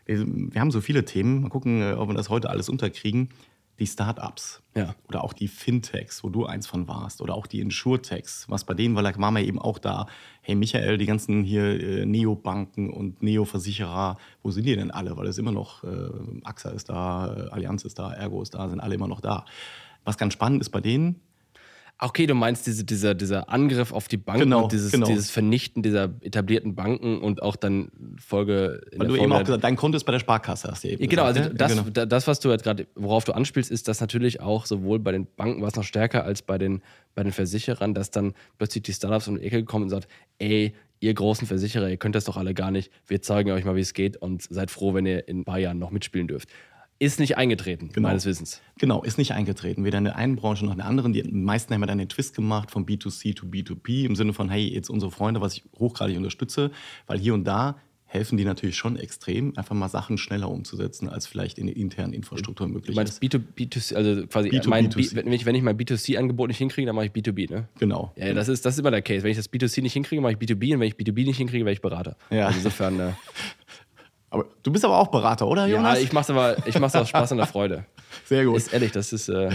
[0.06, 1.42] Wir, wir haben so viele Themen.
[1.42, 3.30] Mal gucken, äh, ob wir das heute alles unterkriegen.
[3.80, 4.94] Die Startups Ja.
[5.08, 8.74] oder auch die Fintechs, wo du eins von warst, oder auch die Insurtechs, was bei
[8.74, 10.06] denen, weil da waren wir eben auch da,
[10.42, 15.16] hey Michael, die ganzen hier äh, Neobanken und Neoversicherer, wo sind die denn alle?
[15.18, 16.10] Weil es immer noch, äh,
[16.44, 19.46] AXA ist da, äh, Allianz ist da, Ergo ist da, sind alle immer noch da.
[20.04, 21.22] Was ganz spannend ist bei denen,
[22.02, 25.06] Okay, du meinst diese, dieser, dieser Angriff auf die Banken Genau, und dieses, genau.
[25.06, 28.82] dieses Vernichten dieser etablierten Banken und auch dann Folge.
[28.94, 30.88] in weil du Folge eben auch gesagt dein Konto ist bei der Sparkasse, hast du
[30.88, 31.46] eben Ja, Genau, gesagt.
[31.48, 31.90] also das, Genau.
[31.92, 35.12] da- das, was du jetzt gerade, worauf du anspielst, ist, dass natürlich auch sowohl bei
[35.12, 36.82] den Banken war es noch stärker als bei den,
[37.16, 40.08] bei den Versicherern, dass dann plötzlich die Startups um die Ecke kommen und sagt,
[40.38, 43.76] ey, ihr großen Versicherer, ihr könnt das doch alle gar nicht, wir zeigen euch mal,
[43.76, 46.50] wie es geht und seid froh, wenn ihr in ein paar Jahren noch mitspielen dürft.
[47.02, 48.10] Ist nicht eingetreten, Genau.
[48.10, 48.62] meines Wissens.
[48.78, 49.86] Genau, ist nicht eingetreten.
[49.86, 51.14] Weder in der einen Branche noch in der anderen.
[51.14, 54.50] Die meisten haben ja dann den Twist gemacht von B2C to B2B im Sinne von,
[54.50, 56.72] hey, jetzt unsere Freunde, was ich hochgradig unterstütze,
[57.08, 57.78] weil hier und da
[58.12, 62.12] helfen die natürlich schon extrem, einfach mal Sachen schneller umzusetzen, als vielleicht in der internen
[62.12, 63.34] Infrastruktur möglich Du meinst ist.
[63.34, 64.68] B2, B2C, also quasi B2B2C.
[64.68, 67.70] mein B, wenn, ich, wenn ich mein B2C-Angebot nicht hinkriege, dann mache ich B2B, ne?
[67.78, 68.12] Genau.
[68.18, 69.22] Ja, ja, das ist, das ist immer der Case.
[69.24, 71.64] Wenn ich das B2C nicht hinkriege, mache ich B2B und wenn ich B2B nicht hinkriege,
[71.66, 72.18] werde ich Berater.
[72.32, 72.48] Ja.
[72.48, 73.12] Also insofern, äh,
[74.30, 76.00] Aber du bist aber auch Berater, oder, ja, Jonas?
[76.00, 77.86] ich mache es aber ich mach's aus Spaß und der Freude.
[78.26, 78.58] Sehr gut.
[78.58, 79.50] Ist ehrlich, das ist, äh,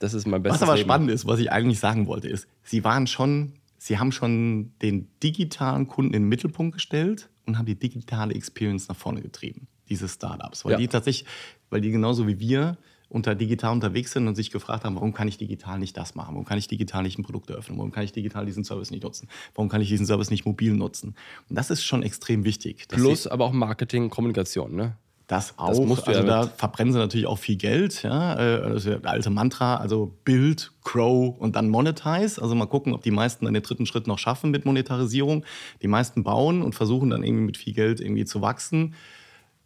[0.00, 0.88] das ist mein bestes Was aber Leben.
[0.88, 5.08] spannend ist, was ich eigentlich sagen wollte, ist, sie waren schon, sie haben schon den
[5.22, 10.08] digitalen Kunden in den Mittelpunkt gestellt und haben die digitale Experience nach vorne getrieben, diese
[10.08, 10.64] Startups.
[10.64, 10.78] Weil Ja.
[10.78, 11.28] die tatsächlich,
[11.70, 12.78] weil die genauso wie wir
[13.14, 16.34] unter digital unterwegs sind und sich gefragt haben, warum kann ich digital nicht das machen?
[16.34, 17.78] Warum kann ich digital nicht ein Produkt eröffnen?
[17.78, 19.28] Warum kann ich digital diesen Service nicht nutzen?
[19.54, 21.14] Warum kann ich diesen Service nicht mobil nutzen?
[21.48, 22.88] Und das ist schon extrem wichtig.
[22.88, 24.96] Plus aber auch Marketing, Kommunikation, ne?
[25.26, 25.68] das auch.
[25.68, 28.02] Das musst du also ja da verbrennen sie natürlich auch viel Geld.
[28.02, 28.34] Ja?
[28.34, 32.40] Äh, Das ist ja das alte Mantra, also Build, Grow und dann Monetize.
[32.42, 35.44] Also mal gucken, ob die meisten dann den dritten Schritt noch schaffen mit Monetarisierung.
[35.82, 38.94] Die meisten bauen und versuchen dann irgendwie mit viel Geld irgendwie zu wachsen.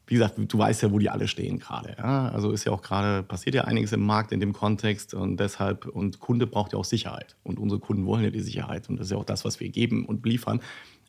[0.09, 1.95] Wie gesagt, du weißt ja, wo die alle stehen gerade.
[1.99, 2.29] Ja?
[2.31, 5.87] Also ist ja auch gerade, passiert ja einiges im Markt in dem Kontext und deshalb,
[5.87, 7.37] und Kunde braucht ja auch Sicherheit.
[7.45, 8.89] Und unsere Kunden wollen ja die Sicherheit.
[8.89, 10.61] Und das ist ja auch das, was wir geben und liefern.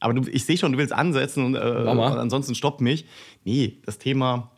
[0.01, 3.05] Aber du, ich sehe schon, du willst ansetzen und, äh, ansonsten stopp mich.
[3.45, 4.51] Nee, das Thema,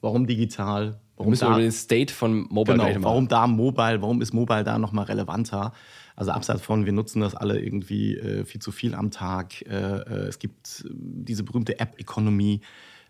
[0.00, 4.22] warum digital, warum da, über den State von Mobile genau, mal- warum da Mobile, warum
[4.22, 5.72] ist Mobile da nochmal relevanter?
[6.16, 9.62] Also abseits von, wir nutzen das alle irgendwie äh, viel zu viel am Tag.
[9.62, 12.60] Äh, äh, es gibt diese berühmte App-Economy.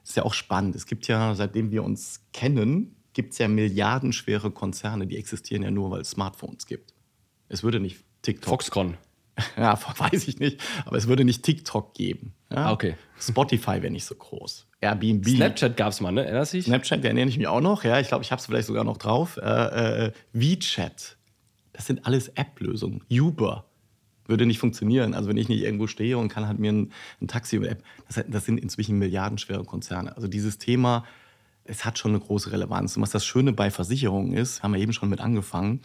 [0.05, 0.75] Ist ja auch spannend.
[0.75, 5.71] Es gibt ja, seitdem wir uns kennen, gibt es ja milliardenschwere Konzerne, die existieren ja
[5.71, 6.95] nur, weil es Smartphones gibt.
[7.49, 8.97] Es würde nicht TikTok Foxconn.
[9.57, 10.61] ja, weiß ich nicht.
[10.85, 12.35] Aber es würde nicht TikTok geben.
[12.51, 12.67] Ja?
[12.67, 12.97] Ah, okay.
[13.19, 14.67] Spotify wäre nicht so groß.
[14.81, 15.27] Airbnb.
[15.29, 16.25] Snapchat gab es mal, ne?
[16.25, 16.67] Erinnerst du dich?
[16.67, 17.85] Snapchat, der ernähre ich mich auch noch.
[17.85, 19.37] Ja, ich glaube, ich habe es vielleicht sogar noch drauf.
[19.37, 21.17] Äh, äh, WeChat.
[21.73, 23.03] Das sind alles App-Lösungen.
[23.11, 23.70] Uber
[24.31, 25.13] würde nicht funktionieren.
[25.13, 27.83] Also wenn ich nicht irgendwo stehe und kann halt mir ein, ein Taxi über App,
[28.09, 30.17] das, das sind inzwischen milliardenschwere Konzerne.
[30.17, 31.05] Also dieses Thema,
[31.65, 32.97] es hat schon eine große Relevanz.
[32.97, 35.81] Und was das Schöne bei Versicherungen ist, haben wir eben schon mit angefangen,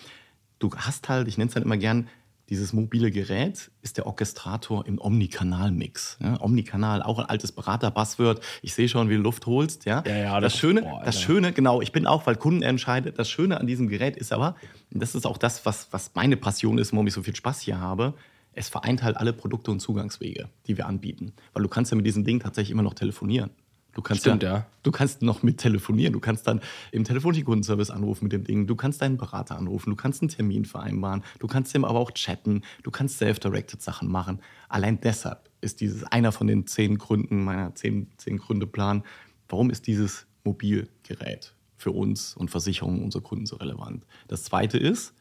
[0.59, 2.07] du hast halt, ich nenne es halt immer gern,
[2.47, 6.17] dieses mobile Gerät ist der Orchestrator im Omnikanal-Mix.
[6.21, 8.39] Ja, Omnikanal, auch ein altes Berater-Buzzword.
[8.61, 9.85] Ich sehe schon, wie du Luft holst.
[9.85, 11.19] Ja, Ja, ja, das, das- Schöne, boah, das.
[11.19, 13.17] Schöne, genau, ich bin auch, weil Kunden entscheidet.
[13.17, 14.55] Das Schöne an diesem Gerät ist aber,
[14.93, 17.61] und das ist auch das, was, was meine Passion ist, warum ich so viel Spaß
[17.61, 18.13] hier habe,
[18.55, 21.33] es vereint halt alle Produkte und Zugangswege, die wir anbieten.
[21.53, 23.51] Weil du kannst ja mit diesem Ding tatsächlich immer noch telefonieren.
[23.93, 24.65] Du kannst Stimmt, ja.
[24.83, 26.11] Du kannst noch mit telefonieren.
[26.11, 26.59] Du kannst dann
[26.91, 28.67] im telefonischen Kundenservice anrufen mit dem Ding.
[28.67, 29.89] Du kannst deinen Berater anrufen.
[29.89, 31.23] Du kannst einen Termin vereinbaren.
[31.39, 32.61] Du kannst dem aber auch chatten.
[32.83, 34.41] Du kannst self-directed Sachen machen.
[34.67, 39.03] Allein deshalb ist dieses einer von den zehn Gründen meiner zehn, zehn Gründe Plan.
[39.47, 44.05] Warum ist dieses Mobilgerät für uns und Versicherungen unserer Kunden so relevant?
[44.27, 45.13] Das zweite ist,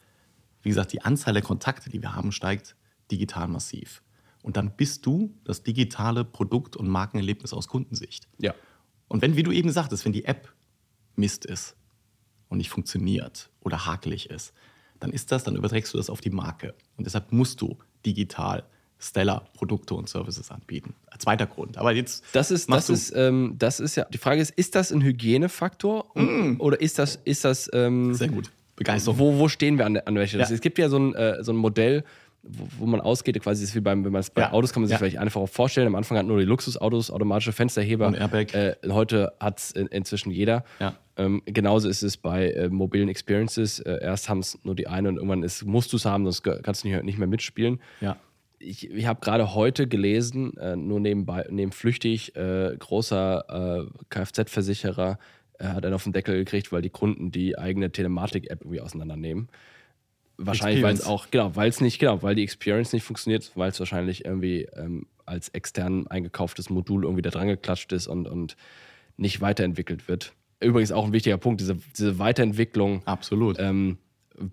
[0.63, 2.75] wie gesagt, die Anzahl der Kontakte, die wir haben, steigt
[3.11, 4.01] digital massiv.
[4.43, 8.27] Und dann bist du das digitale Produkt- und Markenerlebnis aus Kundensicht.
[8.37, 8.53] Ja.
[9.07, 10.53] Und wenn, wie du eben sagtest, wenn die App
[11.15, 11.75] Mist ist
[12.49, 14.53] und nicht funktioniert oder hakelig ist,
[14.99, 16.75] dann ist das, dann überträgst du das auf die Marke.
[16.97, 18.63] Und deshalb musst du digital
[18.97, 20.95] Stellar Produkte und Services anbieten.
[21.19, 21.77] Zweiter Grund.
[21.77, 22.23] Aber jetzt.
[22.31, 24.05] Das ist, das ist, ähm, das ist ja.
[24.05, 26.59] Die Frage ist, ist das ein Hygienefaktor mm.
[26.59, 27.69] oder ist das, ist das.
[27.73, 28.51] Ähm, Sehr gut.
[28.75, 29.19] Begeisterung.
[29.19, 30.37] Wo, wo stehen wir an, an welcher?
[30.39, 30.49] Ja.
[30.49, 32.03] Es gibt ja so ein, äh, so ein Modell,
[32.47, 34.51] wo, wo, man ausgeht, quasi ist wie beim, wenn man es bei ja.
[34.51, 34.99] Autos kann man sich ja.
[34.99, 35.87] vielleicht einfach auch vorstellen.
[35.87, 38.07] Am Anfang hatten nur die Luxusautos automatische Fensterheber.
[38.07, 38.53] Und Airbag.
[38.53, 40.63] Äh, heute hat es in, inzwischen jeder.
[40.79, 40.95] Ja.
[41.17, 43.79] Ähm, genauso ist es bei äh, mobilen Experiences.
[43.79, 46.43] Äh, erst haben es nur die eine und irgendwann ist, musst du es haben, sonst
[46.63, 47.79] kannst du nicht, nicht mehr mitspielen.
[48.01, 48.17] Ja
[48.59, 55.19] ich, ich habe gerade heute gelesen, äh, nur nebenbei, neben flüchtig, äh, großer äh, Kfz-Versicherer
[55.57, 59.47] hat einen auf den Deckel gekriegt, weil die Kunden die eigene Telematik-App irgendwie auseinandernehmen.
[60.37, 63.69] Wahrscheinlich, weil es auch, genau, weil es nicht, genau, weil die Experience nicht funktioniert, weil
[63.69, 68.55] es wahrscheinlich irgendwie ähm, als extern eingekauftes Modul irgendwie da dran geklatscht ist und, und
[69.17, 70.33] nicht weiterentwickelt wird.
[70.59, 73.01] Übrigens auch ein wichtiger Punkt, diese, diese Weiterentwicklung.
[73.05, 73.57] Absolut.
[73.59, 73.97] Ähm,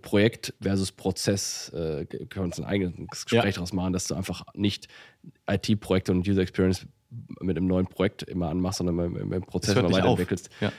[0.01, 3.51] Projekt versus Prozess, äh, können wir uns ein eigenes Gespräch ja.
[3.51, 4.89] daraus machen, dass du einfach nicht
[5.49, 6.87] IT-Projekte und User Experience
[7.41, 10.51] mit einem neuen Projekt immer anmachst, sondern mit dem Prozess immer weiterentwickelst.
[10.61, 10.73] Ja.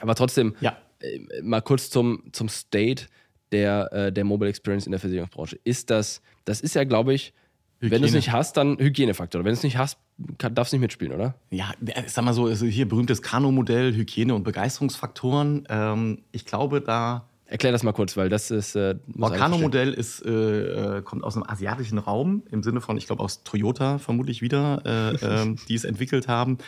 [0.00, 0.76] Aber trotzdem, ja.
[1.00, 3.06] äh, mal kurz zum, zum State
[3.52, 5.58] der, äh, der Mobile Experience in der Versicherungsbranche.
[5.64, 7.32] Ist das, das ist ja, glaube ich,
[7.80, 7.90] Hygiene.
[7.90, 9.40] wenn du es nicht hast, dann Hygienefaktor.
[9.40, 9.98] Wenn du es nicht hast,
[10.38, 11.34] darfst du nicht mitspielen, oder?
[11.50, 11.72] Ja,
[12.06, 15.66] sag mal so, also hier berühmtes Kano-Modell, Hygiene und Begeisterungsfaktoren.
[15.68, 18.74] Ähm, ich glaube, da Erklär das mal kurz, weil das ist.
[18.74, 23.22] Äh, Volcano-Modell ist, äh, äh, kommt aus einem asiatischen Raum, im Sinne von, ich glaube,
[23.22, 26.58] aus Toyota vermutlich wieder, äh, ähm, die es entwickelt haben.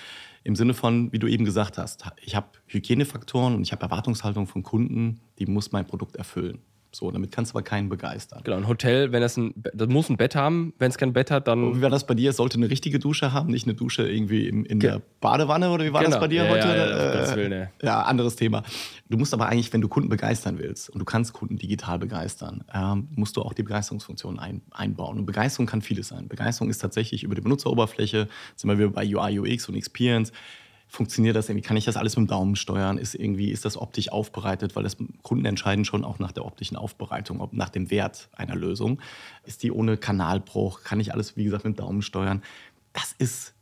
[0.46, 4.46] Im Sinne von, wie du eben gesagt hast, ich habe Hygienefaktoren und ich habe Erwartungshaltung
[4.46, 6.60] von Kunden, die muss mein Produkt erfüllen.
[6.96, 8.40] So, damit kannst du aber keinen begeistern.
[8.42, 11.30] Genau, ein Hotel, wenn das ein, das muss ein Bett haben, wenn es kein Bett
[11.30, 11.76] hat, dann.
[11.76, 12.30] Wie war das bei dir?
[12.30, 15.84] Es sollte eine richtige Dusche haben, nicht eine Dusche irgendwie in, in der Badewanne oder
[15.84, 16.14] wie war genau.
[16.14, 16.68] das bei dir ja, heute?
[16.68, 17.68] Ja, ja, Willen, ja.
[17.82, 18.62] ja, anderes Thema.
[19.10, 22.64] Du musst aber eigentlich, wenn du Kunden begeistern willst und du kannst Kunden digital begeistern,
[22.72, 25.18] ähm, musst du auch die Begeisterungsfunktion ein, einbauen.
[25.18, 26.28] Und Begeisterung kann vieles sein.
[26.28, 30.32] Begeisterung ist tatsächlich über die Benutzeroberfläche, sind wir bei UI, UX und Experience
[30.88, 31.66] funktioniert das irgendwie?
[31.66, 32.98] Kann ich das alles mit dem Daumen steuern?
[32.98, 34.76] Ist irgendwie, ist das optisch aufbereitet?
[34.76, 38.54] Weil das Kunden entscheiden schon auch nach der optischen Aufbereitung, ob nach dem Wert einer
[38.54, 39.00] Lösung.
[39.44, 40.82] Ist die ohne Kanalbruch?
[40.82, 42.42] Kann ich alles, wie gesagt, mit dem Daumen steuern?
[42.92, 43.54] Das ist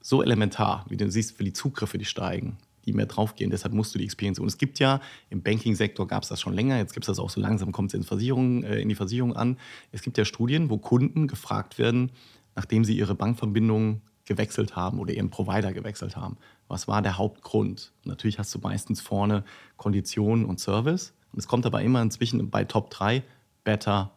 [0.00, 3.50] so elementar, wie du siehst, für die Zugriffe, die steigen, die mehr draufgehen.
[3.50, 4.40] Deshalb musst du die Experience.
[4.40, 7.18] Und es gibt ja, im Banking-Sektor gab es das schon länger, jetzt gibt es das
[7.20, 9.56] auch so langsam, kommt es in, Versicherung, äh, in die Versicherung an.
[9.92, 12.10] Es gibt ja Studien, wo Kunden gefragt werden,
[12.56, 16.36] nachdem sie ihre Bankverbindung gewechselt haben oder ihren Provider gewechselt haben.
[16.68, 17.92] Was war der Hauptgrund?
[18.04, 19.44] natürlich hast du meistens vorne
[19.76, 21.14] Konditionen und Service.
[21.32, 23.22] Und es kommt aber immer inzwischen bei Top 3
[23.64, 24.12] Better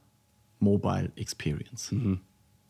[0.60, 1.92] Mobile Experience.
[1.92, 2.22] Mhm.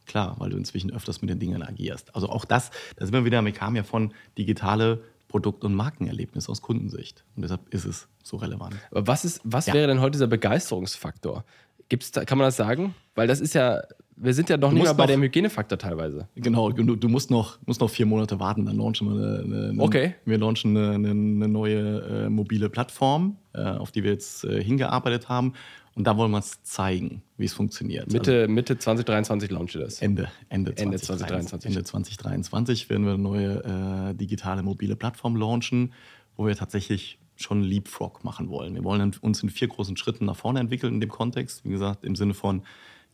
[0.05, 2.13] Klar, weil du inzwischen öfters mit den Dingen agierst.
[2.15, 6.47] Also auch das, da sind wir wieder, wir kamen ja von digitale Produkt- und Markenerlebnis
[6.47, 7.25] aus Kundensicht.
[7.35, 8.75] Und deshalb ist es so relevant.
[8.91, 9.73] Aber was, ist, was ja.
[9.73, 11.43] wäre denn heute dieser Begeisterungsfaktor?
[11.89, 12.95] Gibt's da, kann man das sagen?
[13.15, 13.81] Weil das ist ja,
[14.17, 16.27] wir sind ja noch nicht mal bei dem Hygienefaktor teilweise.
[16.35, 19.81] Genau, du, du, musst, noch, musst noch vier Monate warten, dann launchen wir eine, eine
[19.83, 20.15] okay.
[20.25, 24.63] wir launchen eine, eine, eine neue äh, mobile Plattform, äh, auf die wir jetzt äh,
[24.63, 25.53] hingearbeitet haben.
[25.95, 28.11] Und da wollen wir es zeigen, wie es funktioniert.
[28.11, 30.01] Mitte, also, Mitte 2023 launchen wir das.
[30.01, 31.69] Ende, Ende, Ende 2023.
[31.69, 35.93] Ende 2023 werden wir eine neue äh, digitale mobile Plattform launchen,
[36.35, 38.75] wo wir tatsächlich schon Leapfrog machen wollen.
[38.75, 41.63] Wir wollen uns in vier großen Schritten nach vorne entwickeln in dem Kontext.
[41.63, 42.63] Wie gesagt, im Sinne von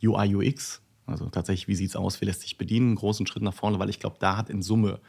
[0.04, 0.82] UI, UX.
[1.06, 3.80] Also tatsächlich, wie sieht es aus, wie lässt sich bedienen, einen großen Schritt nach vorne,
[3.80, 5.00] weil ich glaube, da hat in Summe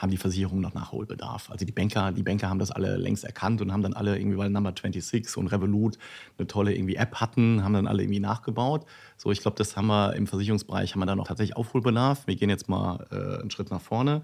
[0.00, 1.50] haben die Versicherungen noch Nachholbedarf.
[1.50, 4.38] Also die Banker, die Banker haben das alle längst erkannt und haben dann alle irgendwie,
[4.38, 5.98] weil Number 26 und Revolut
[6.38, 8.86] eine tolle irgendwie App hatten, haben dann alle irgendwie nachgebaut.
[9.18, 12.26] So, ich glaube, das haben wir im Versicherungsbereich, haben wir da noch tatsächlich Aufholbedarf.
[12.26, 14.22] Wir gehen jetzt mal äh, einen Schritt nach vorne.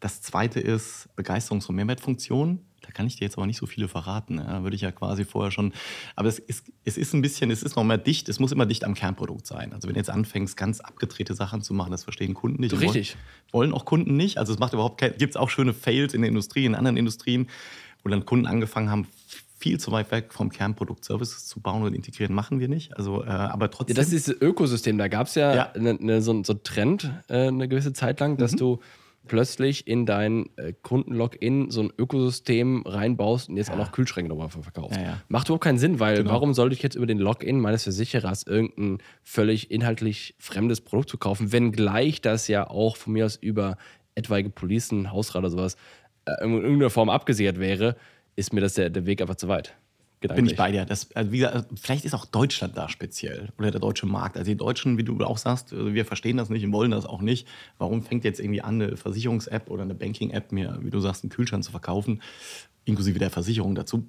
[0.00, 2.65] Das zweite ist Begeisterungs- und Mehrwertfunktion.
[2.96, 4.38] Kann ich dir jetzt aber nicht so viele verraten.
[4.38, 5.74] Ja, würde ich ja quasi vorher schon.
[6.14, 8.64] Aber es ist, es ist ein bisschen, es ist noch mehr dicht, es muss immer
[8.64, 9.74] dicht am Kernprodukt sein.
[9.74, 12.72] Also wenn du jetzt anfängst, ganz abgedrehte Sachen zu machen, das verstehen Kunden nicht.
[12.72, 13.18] Richtig.
[13.52, 14.38] Wollen, wollen auch Kunden nicht.
[14.38, 16.96] Also es macht überhaupt kein, gibt es auch schöne Fails in der Industrie, in anderen
[16.96, 17.48] Industrien,
[18.02, 19.06] wo dann Kunden angefangen haben,
[19.58, 22.96] viel zu weit weg vom Kernprodukt Services zu bauen und integrieren, machen wir nicht.
[22.96, 23.94] Also, äh, aber trotzdem.
[23.94, 24.96] Ja, das ist das Ökosystem.
[24.96, 25.72] Da gab es ja, ja.
[25.76, 28.56] Ne, ne, so, so einen Trend äh, eine gewisse Zeit lang, dass mhm.
[28.56, 28.80] du
[29.26, 33.74] plötzlich in dein äh, Kundenlogin so ein Ökosystem reinbaust und jetzt ja.
[33.74, 34.96] auch noch Kühlschränke nochmal verkaufst.
[34.96, 35.22] Ja, ja.
[35.28, 36.30] Macht überhaupt keinen Sinn, weil genau.
[36.30, 41.18] warum sollte ich jetzt über den Login meines Versicherers irgendein völlig inhaltlich fremdes Produkt zu
[41.18, 43.76] kaufen, wenngleich das ja auch von mir aus über
[44.14, 45.76] etwaige Policen, Hausrat oder sowas
[46.24, 47.96] äh, in irgendeiner Form abgesichert wäre,
[48.34, 49.76] ist mir das der, der Weg einfach zu weit.
[50.20, 50.84] Bin ich bei dir.
[50.84, 54.36] Das, also gesagt, vielleicht ist auch Deutschland da speziell oder der deutsche Markt.
[54.36, 57.06] Also die Deutschen, wie du auch sagst, also wir verstehen das nicht und wollen das
[57.06, 57.46] auch nicht.
[57.78, 61.30] Warum fängt jetzt irgendwie an, eine Versicherungs-App oder eine Banking-App mir, wie du sagst, einen
[61.30, 62.22] Kühlschrank zu verkaufen,
[62.84, 64.08] inklusive der Versicherung dazu?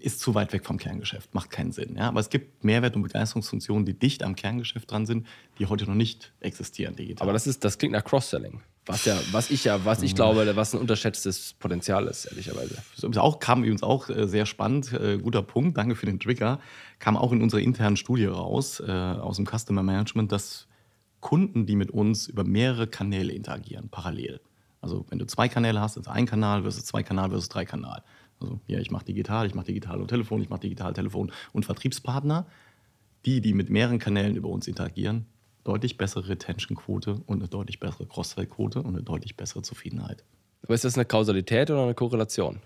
[0.00, 1.96] Ist zu weit weg vom Kerngeschäft, macht keinen Sinn.
[1.96, 2.08] Ja?
[2.08, 5.26] Aber es gibt Mehrwert- und Begeisterungsfunktionen, die dicht am Kerngeschäft dran sind,
[5.58, 7.24] die heute noch nicht existieren digital.
[7.24, 8.60] Aber das, ist, das klingt nach Cross-Selling.
[8.84, 12.76] Was, ja, was ich ja, was ich glaube, was ein unterschätztes Potenzial ist, ehrlicherweise.
[13.00, 16.60] Das auch, kam übrigens auch äh, sehr spannend, äh, guter Punkt, danke für den Trigger,
[17.00, 20.68] kam auch in unserer internen Studie raus, äh, aus dem Customer Management, dass
[21.20, 24.40] Kunden, die mit uns über mehrere Kanäle interagieren, parallel.
[24.80, 28.04] Also wenn du zwei Kanäle hast, ist ein Kanal versus zwei Kanal versus drei Kanal.
[28.40, 31.64] Also ja, ich mache digital, ich mache digital und Telefon, ich mache digital, Telefon und
[31.64, 32.46] Vertriebspartner.
[33.24, 35.26] Die, die mit mehreren Kanälen über uns interagieren,
[35.64, 40.22] deutlich bessere Retention-Quote und eine deutlich bessere Cross-Sell-Quote und eine deutlich bessere Zufriedenheit.
[40.62, 42.60] Aber ist das eine Kausalität oder eine Korrelation?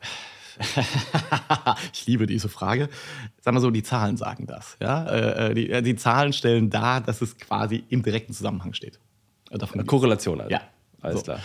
[1.92, 2.90] ich liebe diese Frage.
[3.40, 4.76] Sagen wir so, die Zahlen sagen das.
[4.80, 5.06] Ja?
[5.06, 8.98] Äh, die, äh, die Zahlen stellen dar, dass es quasi im direkten Zusammenhang steht.
[9.50, 10.50] Davon eine Korrelation also.
[10.50, 10.60] Ja.
[11.00, 11.24] Alles so.
[11.24, 11.40] klar.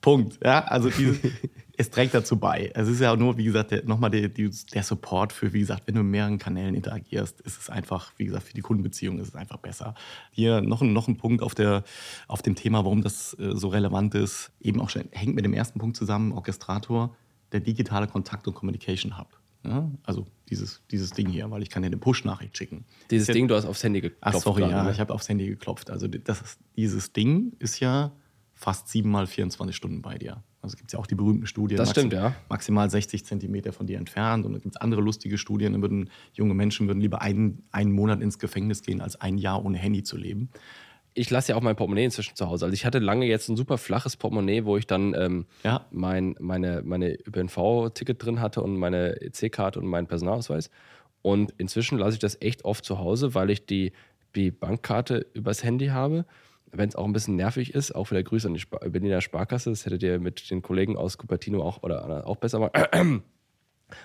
[0.00, 0.38] Punkt.
[0.44, 1.18] Ja, also diese,
[1.78, 2.72] es trägt dazu bei.
[2.74, 6.00] Es ist ja nur, wie gesagt, nochmal der, der Support für, wie gesagt, wenn du
[6.00, 9.58] in mehreren Kanälen interagierst, ist es einfach, wie gesagt, für die Kundenbeziehung ist es einfach
[9.58, 9.94] besser.
[10.32, 11.84] Hier noch, ein, noch ein Punkt auf, der,
[12.26, 15.54] auf dem Thema, warum das äh, so relevant ist, eben auch schon, hängt mit dem
[15.54, 17.14] ersten Punkt zusammen, Orchestrator,
[17.52, 19.38] der digitale Kontakt- und Communication Hub.
[19.64, 22.84] Ja, also dieses, dieses Ding hier, weil ich kann dir eine Push-Nachricht schicken.
[23.10, 24.36] Dieses Ding, du hast aufs Handy geklopft.
[24.36, 24.90] Ach, sorry, ja, ne?
[24.90, 25.90] ich habe aufs Handy geklopft.
[25.90, 28.12] Also das ist, dieses Ding ist ja
[28.54, 30.42] fast siebenmal 24 Stunden bei dir.
[30.60, 31.76] Also gibt es ja auch die berühmten Studien.
[31.76, 32.34] Das stimmt, ja.
[32.48, 34.44] Maximal 60 Zentimeter von dir entfernt.
[34.44, 35.72] Und dann gibt es andere lustige Studien.
[35.72, 39.64] Dann würden junge Menschen würden lieber einen, einen Monat ins Gefängnis gehen, als ein Jahr
[39.64, 40.50] ohne Handy zu leben.
[41.14, 42.64] Ich lasse ja auch mein Portemonnaie inzwischen zu Hause.
[42.66, 45.86] Also ich hatte lange jetzt ein super flaches Portemonnaie, wo ich dann ähm, ja.
[45.90, 50.70] mein, meine, meine ÖPNV-Ticket drin hatte und meine EC-Karte und meinen Personalausweis.
[51.22, 53.92] Und inzwischen lasse ich das echt oft zu Hause, weil ich die,
[54.34, 56.24] die Bankkarte übers Handy habe
[56.72, 59.70] wenn es auch ein bisschen nervig ist, auch wieder Grüße an die Sp Berliner Sparkasse,
[59.70, 62.70] das hättet ihr mit den Kollegen aus Cupertino auch oder auch besser mal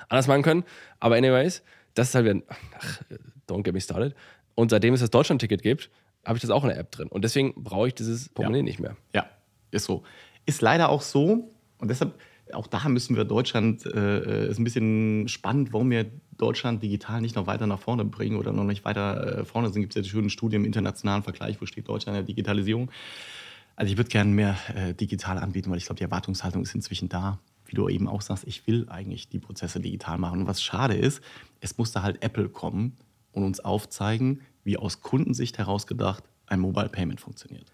[0.10, 0.64] anders machen können.
[1.00, 3.02] Aber anyways, das ist halt wieder, ach,
[3.48, 4.16] don't get me started.
[4.56, 5.90] Und seitdem es das Deutschland-Ticket gibt,
[6.26, 7.08] habe ich das auch in der App drin.
[7.08, 8.64] Und deswegen brauche ich dieses Portemonnaie ja.
[8.64, 8.96] nicht mehr.
[9.14, 9.30] Ja,
[9.72, 10.04] ist so.
[10.46, 11.52] Ist leider auch so.
[11.80, 12.14] Und deshalb
[12.52, 16.06] auch da müssen wir Deutschland, äh, ist ein bisschen spannend, warum wir
[16.38, 19.82] Deutschland digital nicht noch weiter nach vorne bringen oder noch nicht weiter äh, vorne sind.
[19.82, 22.92] Gibt es ja die schönen Studien im internationalen Vergleich, wo steht Deutschland in der Digitalisierung.
[23.76, 27.10] Also ich würde gerne mehr äh, digital anbieten, weil ich glaube, die Erwartungshaltung ist inzwischen
[27.10, 27.40] da.
[27.66, 30.42] Wie du eben auch sagst, ich will eigentlich die Prozesse digital machen.
[30.42, 31.22] Und was schade ist,
[31.62, 32.98] es musste halt Apple kommen
[33.32, 37.66] und uns aufzeigen, wie aus Kundensicht heraus gedacht ein Mobile Payment funktioniert.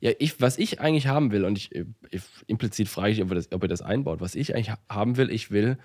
[0.00, 1.70] Ja, ich, was ich eigentlich haben will, und ich,
[2.10, 5.16] ich implizit frage ich, ob ihr, das, ob ihr das einbaut, was ich eigentlich haben
[5.16, 5.78] will, ich will,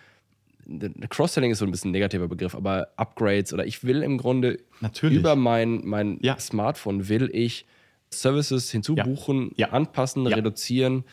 [1.10, 4.60] Cross-Selling ist so ein bisschen ein negativer Begriff, aber Upgrades oder ich will im Grunde
[4.80, 5.18] Natürlich.
[5.18, 6.38] über mein, mein ja.
[6.40, 7.66] Smartphone will ich
[8.14, 9.68] Services hinzubuchen, ja.
[9.68, 9.74] Ja.
[9.74, 11.06] anpassen, reduzieren,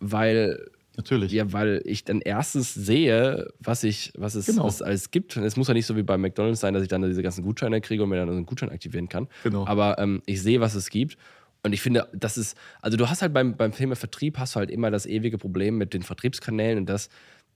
[0.00, 1.30] weil Natürlich.
[1.30, 4.64] Ja, weil ich dann erstens sehe, was, ich, was, es, genau.
[4.64, 5.36] was es alles gibt.
[5.36, 7.44] Und es muss ja nicht so wie bei McDonalds sein, dass ich dann diese ganzen
[7.44, 9.28] Gutscheine kriege und mir dann einen Gutschein aktivieren kann.
[9.44, 9.64] Genau.
[9.64, 11.16] Aber ähm, ich sehe, was es gibt.
[11.62, 14.60] Und ich finde, das ist, also du hast halt beim, beim Thema Vertrieb hast du
[14.60, 17.08] halt immer das ewige Problem mit den Vertriebskanälen und das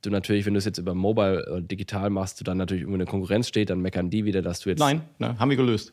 [0.02, 2.96] du natürlich, wenn du es jetzt über Mobile oder digital machst, du dann natürlich irgendwo
[2.96, 4.80] eine Konkurrenz steht, dann meckern die wieder, dass du jetzt.
[4.80, 5.92] Nein, nein haben wir gelöst.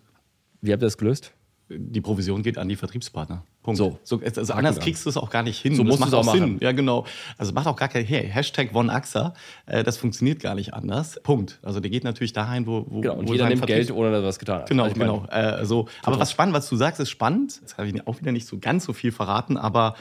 [0.62, 1.34] Wie habt ihr das gelöst?
[1.70, 3.46] Die Provision geht an die Vertriebspartner.
[3.78, 4.00] Punkt.
[4.04, 4.20] So.
[4.20, 5.76] so also anders kriegst du es auch gar nicht hin.
[5.76, 6.40] So das macht auch machen.
[6.40, 6.58] Sinn.
[6.62, 7.06] Ja, genau.
[7.38, 9.34] Also macht auch gar kein hey, Hashtag OneAXA.
[9.66, 11.20] Äh, das funktioniert gar nicht anders.
[11.24, 11.60] Punkt.
[11.64, 12.86] Also der geht natürlich dahin, wo.
[12.90, 14.70] wo genau, und wo jeder nimmt Vertrieb Geld, ohne dass er was getan hat.
[14.70, 15.26] Genau, also genau.
[15.26, 15.88] Äh, so.
[16.04, 17.60] Aber was spannend, was du sagst, ist spannend.
[17.62, 19.96] Jetzt habe ich auch wieder nicht so ganz so viel verraten, aber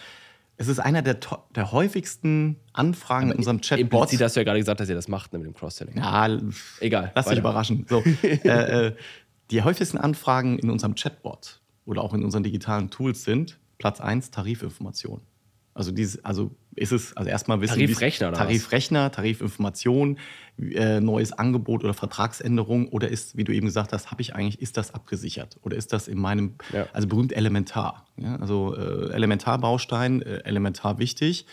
[0.58, 1.16] es ist einer der,
[1.54, 4.10] der häufigsten Anfragen aber in unserem Chatbot.
[4.10, 5.96] Sie hast du ja gerade gesagt, dass ihr das macht ne, mit dem Cross-Selling.
[5.96, 6.28] Ja,
[6.80, 7.12] egal.
[7.14, 7.86] Lass dich überraschen.
[7.88, 8.96] So, äh, äh,
[9.52, 14.30] die häufigsten Anfragen in unserem Chatbot oder auch in unseren digitalen Tools sind Platz 1
[14.30, 15.22] Tarifinformation.
[15.72, 20.18] Also, dieses, also ist es, also erstmal wissen Tarifrechner, oder Tarifrechner, Tarifinformation,
[20.58, 24.60] äh, neues Angebot oder Vertragsänderung oder ist, wie du eben gesagt hast, habe ich eigentlich,
[24.60, 26.86] ist das abgesichert oder ist das in meinem, ja.
[26.92, 28.06] also berühmt elementar.
[28.16, 28.36] Ja?
[28.36, 31.46] Also äh, Elementarbaustein, äh, elementar wichtig.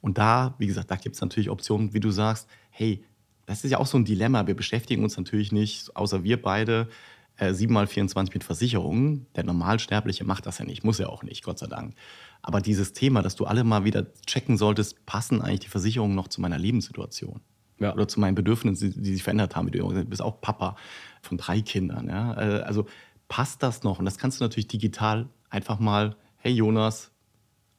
[0.00, 3.04] Und da, wie gesagt, da gibt es natürlich Optionen, wie du sagst, hey,
[3.46, 4.46] das ist ja auch so ein Dilemma.
[4.46, 6.88] Wir beschäftigen uns natürlich nicht, außer wir beide,
[7.36, 9.26] äh, 7 mal 24 mit Versicherungen.
[9.36, 11.94] Der Normalsterbliche macht das ja nicht, muss ja auch nicht, Gott sei Dank.
[12.42, 16.28] Aber dieses Thema, dass du alle mal wieder checken solltest, passen eigentlich die Versicherungen noch
[16.28, 17.40] zu meiner Lebenssituation?
[17.78, 17.92] Ja.
[17.94, 19.70] Oder zu meinen Bedürfnissen, die sich verändert haben.
[19.70, 20.76] Du bist auch Papa
[21.20, 22.08] von drei Kindern.
[22.08, 22.34] Ja?
[22.34, 22.86] Äh, also
[23.28, 23.98] passt das noch?
[23.98, 27.11] Und das kannst du natürlich digital einfach mal, hey Jonas,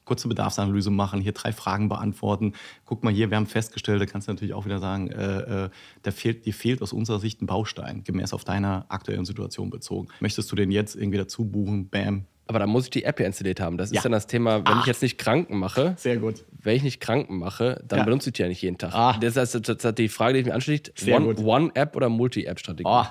[0.06, 2.54] kurze Bedarfsanalyse machen, hier drei Fragen beantworten.
[2.86, 5.70] Guck mal hier, wir haben festgestellt, da kannst du natürlich auch wieder sagen, äh, äh,
[6.04, 10.08] da fehlt, dir fehlt aus unserer Sicht ein Baustein, gemäß auf deiner aktuellen Situation bezogen.
[10.20, 11.88] Möchtest du den jetzt irgendwie dazu buchen?
[11.90, 12.26] Bam.
[12.46, 13.78] Aber da muss ich die App ja installiert haben.
[13.78, 13.98] Das Ja.
[14.00, 14.80] ist dann das Thema, wenn Ah.
[14.82, 16.44] ich jetzt nicht Kranken mache, Sehr gut.
[16.62, 18.06] wenn ich nicht Kranken mache, dann Ja.
[18.06, 18.94] benutze ich die ja nicht jeden Tag.
[18.94, 19.18] Ah.
[19.22, 21.40] Das heißt, das ist die Frage, die ich mir anschließt, Sehr One-.
[21.40, 22.84] One-App oder Multi-App-Strategie?
[22.86, 23.06] Oh,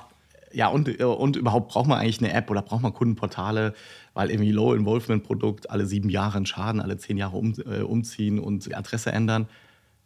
[0.53, 3.74] ja, und, äh, und überhaupt braucht man eigentlich eine App oder braucht man Kundenportale,
[4.14, 8.66] weil irgendwie Low-Involvement-Produkt alle sieben Jahre einen Schaden, alle zehn Jahre um, äh, umziehen und
[8.66, 9.48] die Adresse ändern.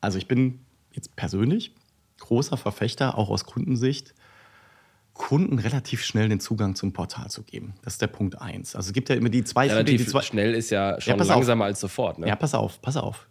[0.01, 0.61] Also ich bin
[0.93, 1.75] jetzt persönlich
[2.21, 4.15] großer Verfechter, auch aus Kundensicht,
[5.13, 7.75] Kunden relativ schnell den Zugang zum Portal zu geben.
[7.83, 8.77] Das ist der Punkt eins.
[8.77, 9.69] Also es gibt ja immer die zwei...
[9.69, 11.27] Relativ die zwei schnell ist ja schon auf.
[11.27, 12.19] langsamer als sofort.
[12.19, 12.29] Ne?
[12.29, 13.27] ja, pass auf, pass auf.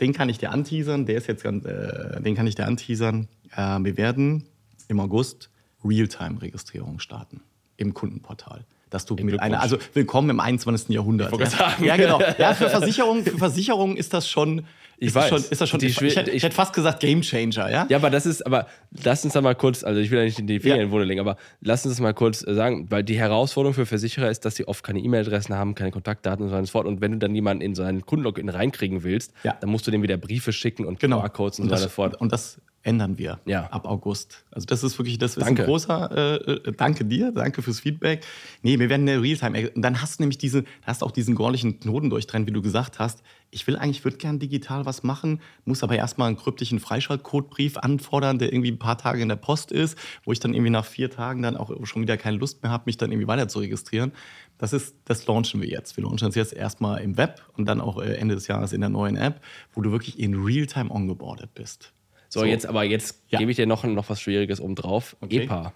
[0.00, 3.28] Den kann ich dir anteasern, der ist jetzt ganz, äh, den kann ich dir anteasern.
[3.54, 4.46] Äh, wir werden
[4.88, 5.50] im August
[5.84, 7.40] Realtime-Registrierung starten
[7.76, 8.64] im Kundenportal.
[8.90, 10.88] Dass du mit einer, also willkommen im 21.
[10.88, 11.32] Jahrhundert.
[11.38, 11.46] Ja.
[11.46, 11.84] sagen.
[11.84, 12.20] ja, genau.
[12.38, 14.64] Ja, für Versicherungen, für Versicherungen ist das schon.
[15.02, 15.28] Ich weiß.
[15.30, 17.86] Schon, ist das schon ich, ich, hätte, ich hätte fast gesagt Game Changer, ja?
[17.88, 18.66] Ja, aber das ist, aber
[19.02, 20.82] lass uns da mal kurz, also ich will ja nicht in die Finger Ja.
[20.82, 23.72] in den Wunde legen, aber lass uns das mal kurz äh, sagen, weil die Herausforderung
[23.74, 26.66] für Versicherer ist, dass sie oft keine E-Mail-Adressen haben, keine Kontaktdaten und so weiter und
[26.66, 26.86] so fort.
[26.86, 29.56] Und wenn du dann jemanden in so einen Kundenlogin reinkriegen willst, Ja.
[29.58, 31.20] dann musst du dem wieder Briefe schicken und Genau.
[31.20, 32.20] QR-Codes und, und, so weiter und fort.
[32.20, 33.66] und das ändern wir Ja.
[33.66, 34.44] ab August.
[34.50, 35.62] Also das ist wirklich, das ist Danke.
[35.62, 38.24] ein großer, äh, äh, danke dir, danke fürs Feedback.
[38.62, 41.78] Nee, wir werden eine Realtime, und dann hast du nämlich diese, hast auch diesen gorlichen
[41.80, 43.22] Knoten durchtrennen, wie du gesagt hast.
[43.50, 48.38] Ich will eigentlich, würde gern digital was machen, muss aber erstmal einen kryptischen Freischaltcodebrief anfordern,
[48.38, 51.10] der irgendwie ein paar Tage in der Post ist, wo ich dann irgendwie nach vier
[51.10, 54.12] Tagen dann auch schon wieder keine Lust mehr habe, mich dann irgendwie weiter zu registrieren.
[54.56, 55.96] Das ist, das launchen wir jetzt.
[55.96, 58.80] Wir launchen das jetzt erstmal im Web und dann auch äh, Ende des Jahres in
[58.80, 59.40] der neuen App,
[59.72, 61.92] wo du wirklich in Realtime ongeboardet bist.
[62.32, 63.38] So, jetzt aber jetzt Ja.
[63.38, 65.16] gebe ich dir noch, noch was Schwieriges oben drauf.
[65.20, 65.42] Okay.
[65.44, 65.72] EPA.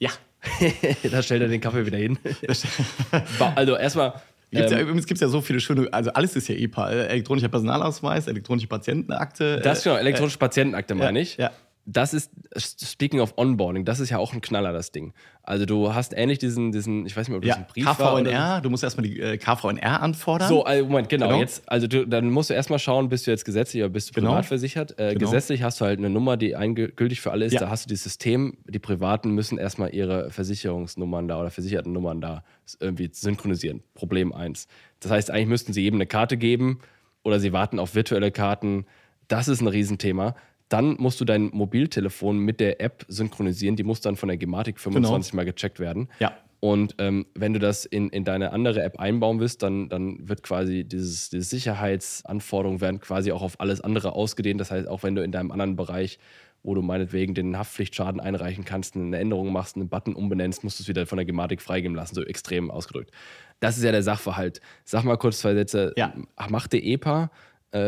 [0.00, 0.10] Ja.
[1.10, 2.18] da stellt er den Kaffee wieder hin.
[3.54, 4.14] Also erstmal.
[4.50, 6.90] Gibt's ja, Ähm, übrigens gibt es ja so viele schöne, also alles ist ja EPA.
[6.90, 9.60] äh, Elektronischer Personalausweis, elektronische Patientenakte.
[9.62, 11.36] das ist äh, genau, elektronische Patientenakte, ja, meine ich.
[11.36, 11.50] ja.
[11.90, 15.14] Das ist, speaking of Onboarding, das ist ja auch ein Knaller, das Ding.
[15.42, 17.96] Also du hast ähnlich diesen, diesen ich weiß nicht, ob das ja, ein Brief war
[17.96, 20.48] KVNR, du musst erstmal die äh, KVNR anfordern.
[20.50, 21.28] So, also Moment, genau.
[21.28, 21.40] Genau.
[21.40, 24.12] Jetzt, also du, dann musst du erstmal schauen, bist du jetzt gesetzlich oder bist du
[24.12, 24.32] Genau.
[24.32, 24.98] privat versichert.
[24.98, 25.30] Äh, Genau.
[25.30, 26.50] Gesetzlich hast du halt eine Nummer, die
[26.94, 27.54] gültig für alle ist.
[27.54, 27.60] Ja.
[27.60, 28.58] Da hast du dieses System.
[28.66, 32.44] Die Privaten müssen erstmal ihre Versicherungsnummern da oder versicherten Nummern da
[32.80, 33.82] irgendwie synchronisieren.
[33.94, 34.68] Problem eins.
[35.00, 36.80] Das heißt, eigentlich müssten sie jedem eine Karte geben
[37.22, 38.84] oder sie warten auf virtuelle Karten.
[39.28, 40.34] Das ist ein Riesenthema.
[40.68, 43.76] Dann musst du dein Mobiltelefon mit der App synchronisieren.
[43.76, 46.08] Die muss dann von der Gematik 25 Mal gecheckt werden.
[46.20, 46.36] Ja.
[46.60, 50.42] Und ähm, wenn du das in, in deine andere App einbauen willst, dann, dann wird
[50.42, 54.60] quasi dieses, diese Sicherheitsanforderungen werden quasi auch auf alles andere ausgedehnt.
[54.60, 56.18] Das heißt, auch wenn du in deinem anderen Bereich,
[56.64, 60.82] wo du meinetwegen den Haftpflichtschaden einreichen kannst, eine Änderung machst, einen Button umbenennst, musst du
[60.82, 63.12] es wieder von der Gematik freigeben lassen, so extrem ausgedrückt.
[63.60, 64.60] Das ist ja der Sachverhalt.
[64.84, 65.92] Sag mal kurz zwei Sätze.
[65.96, 66.12] Ja.
[66.48, 67.30] Macht ihr EPA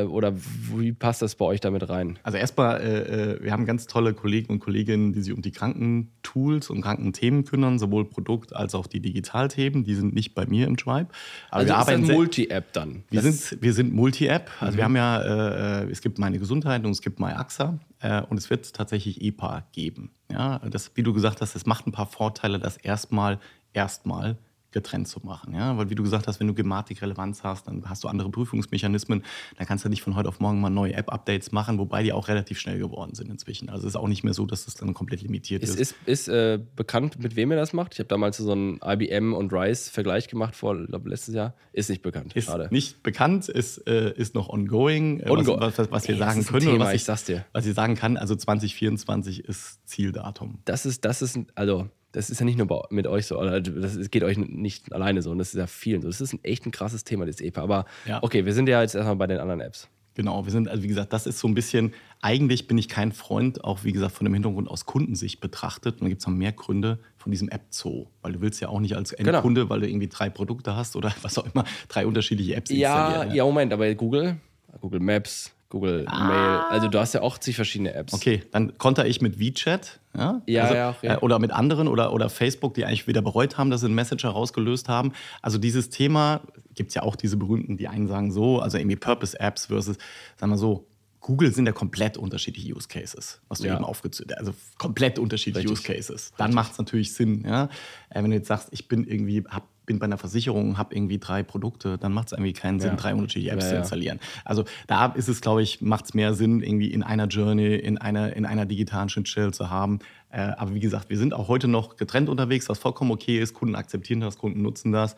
[0.05, 0.35] oder
[0.75, 2.19] wie passt das bei euch damit rein?
[2.23, 5.53] Also erstmal, äh, äh, wir haben ganz tolle Kollegen und Kolleginnen, die sich um die
[5.53, 9.85] Krankentools und Krankenthemen kümmern, sowohl Produkt- als auch die Digitalthemen.
[9.85, 11.09] Die sind nicht bei mir im Tribe.
[11.51, 13.05] Aber Also wir ist arbeiten das Multi-App dann?
[13.11, 14.51] Wir Das- sind, wir sind Multi-App.
[14.61, 18.23] Also wir haben ja, äh, äh, es gibt meine Gesundheit und es gibt MyAXA äh,
[18.23, 20.11] und es wird tatsächlich EPA geben.
[20.31, 23.39] Ja, das, wie du gesagt hast, es macht ein paar Vorteile, das erstmal,
[23.73, 24.37] erstmal
[24.73, 25.53] getrennt zu machen.
[25.55, 25.77] Ja?
[25.77, 29.23] Weil wie du gesagt hast, wenn du Gematik-Relevanz hast, dann hast du andere Prüfungsmechanismen.
[29.57, 32.29] Dann kannst du nicht von heute auf morgen mal neue App-Updates machen, wobei die auch
[32.29, 33.69] relativ schnell geworden sind inzwischen.
[33.69, 35.95] Also es ist auch nicht mehr so, dass das dann komplett limitiert Ist, ist.
[36.07, 37.95] ist, äh, bekannt, mit wem ihr das macht?
[37.95, 41.55] Ich habe damals so einen IBM und Rise-Vergleich gemacht vor, glaub, letztes Jahr.
[41.73, 42.35] Ist nicht bekannt.
[42.37, 42.69] Ist Schade.
[42.71, 45.21] nicht bekannt, ist, äh, ist noch ongoing.
[45.21, 47.45] Äh, Ongo- was, was, was wir Ey, sagen können Thema, was ich sag's dir.
[47.53, 50.61] was ich sagen kann, also 2024 ist Zieldatum.
[50.65, 54.11] Das ist, das ist, also, das ist ja nicht nur mit euch so, oder das
[54.11, 56.09] geht euch nicht alleine so, und das ist ja vielen so.
[56.09, 57.63] Das ist ein echt ein krasses Thema, das EPA.
[57.63, 58.23] Aber Ja.
[58.23, 59.89] okay, wir sind ja jetzt erstmal bei den anderen Apps.
[60.15, 63.13] Genau, wir sind, also wie gesagt, das ist so ein bisschen, eigentlich bin ich kein
[63.13, 65.95] Freund, auch wie gesagt, von dem Hintergrund aus Kundensicht betrachtet.
[65.95, 68.07] Und da gibt es noch mehr Gründe von diesem App-Zoo.
[68.21, 69.31] Weil du willst ja auch nicht als Genau.
[69.31, 73.07] Endkunde, weil du irgendwie drei Produkte hast oder was auch immer, drei unterschiedliche Apps Ja,
[73.07, 73.35] installieren.
[73.37, 74.37] ja, Moment, aber Google,
[74.81, 78.13] Google Maps, Google Mail, also du hast ja auch zig verschiedene Apps.
[78.13, 80.00] Okay, dann konter ich mit WeChat.
[80.17, 81.07] Ja, Ja, ja, okay.
[81.07, 83.95] äh, oder mit anderen oder, oder Facebook, die eigentlich wieder bereut haben, dass sie einen
[83.95, 85.13] Messenger rausgelöst haben.
[85.41, 86.41] Also dieses Thema
[86.75, 89.97] gibt es ja auch diese berühmten, die einen sagen so, also irgendwie Purpose-Apps versus,
[90.37, 90.87] sagen wir so,
[91.21, 93.77] Google sind ja komplett unterschiedliche Use Cases, was du Ja.
[93.77, 94.39] eben aufgezählt hast.
[94.39, 95.89] Also komplett unterschiedliche Richtig.
[95.91, 96.33] Use Cases.
[96.39, 97.45] Dann macht es natürlich Sinn.
[97.47, 97.65] Ja?
[98.09, 101.19] Äh, wenn du jetzt sagst, ich bin irgendwie, hab, bin bei einer Versicherung, habe irgendwie
[101.19, 102.97] drei Produkte, dann macht es irgendwie keinen Sinn, Ja.
[102.97, 104.21] drei unterschiedliche Apps Ja, zu installieren.
[104.45, 107.99] Also da ist es, glaube ich, macht es mehr Sinn, irgendwie in einer Journey, in
[107.99, 109.99] einer, in einer digitalen Schnittstelle zu haben.
[110.31, 113.53] Äh, aber wie gesagt, wir sind auch heute noch getrennt unterwegs, was vollkommen okay ist.
[113.55, 115.17] Kunden akzeptieren das, Kunden nutzen das.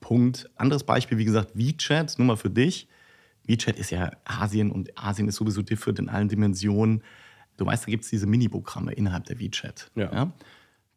[0.00, 0.48] Punkt.
[0.56, 2.88] Anderes Beispiel, wie gesagt, WeChat, nur mal für dich.
[3.46, 7.02] WeChat ist ja Asien und Asien ist sowieso different in allen Dimensionen.
[7.58, 9.90] Du weißt, da gibt es diese Mini-Programme innerhalb der WeChat.
[9.94, 10.10] Ja.
[10.12, 10.32] ja?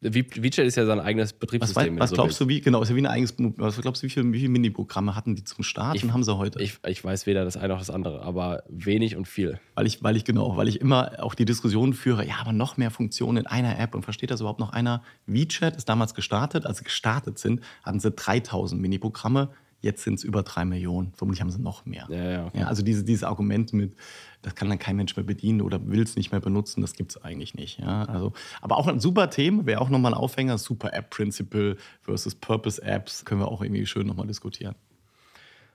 [0.00, 1.96] WeChat ist ja sein eigenes Betriebssystem.
[1.98, 4.10] Was, was glaubst du, wie, genau, ist ja wie ein eigenes, was glaubst du, wie
[4.10, 6.62] viele, viele Mini-Programme hatten die zum Start ich, und haben sie heute?
[6.62, 9.58] Ich, ich weiß weder das eine noch das andere, aber wenig und viel.
[9.74, 12.76] Weil ich, weil ich, genau, weil ich immer auch die Diskussion führe, ja, aber noch
[12.76, 15.02] mehr Funktionen in einer App und versteht das überhaupt noch einer?
[15.26, 19.50] WeChat ist damals gestartet, als sie gestartet sind, hatten sie 3000 Mini-Programme.
[19.80, 21.12] Jetzt sind es über drei Millionen.
[21.14, 22.06] Vermutlich haben sie noch mehr.
[22.10, 22.60] Ja, ja, okay.
[22.60, 23.94] ja, also diese, dieses Argument mit,
[24.42, 27.12] das kann dann kein Mensch mehr bedienen oder will es nicht mehr benutzen, das gibt
[27.12, 27.78] es eigentlich nicht.
[27.78, 28.04] Ja?
[28.04, 32.34] Also, aber auch ein super Thema, wäre auch nochmal ein Aufhänger, Super App Principle versus
[32.34, 34.74] Purpose Apps, können wir auch irgendwie schön nochmal diskutieren.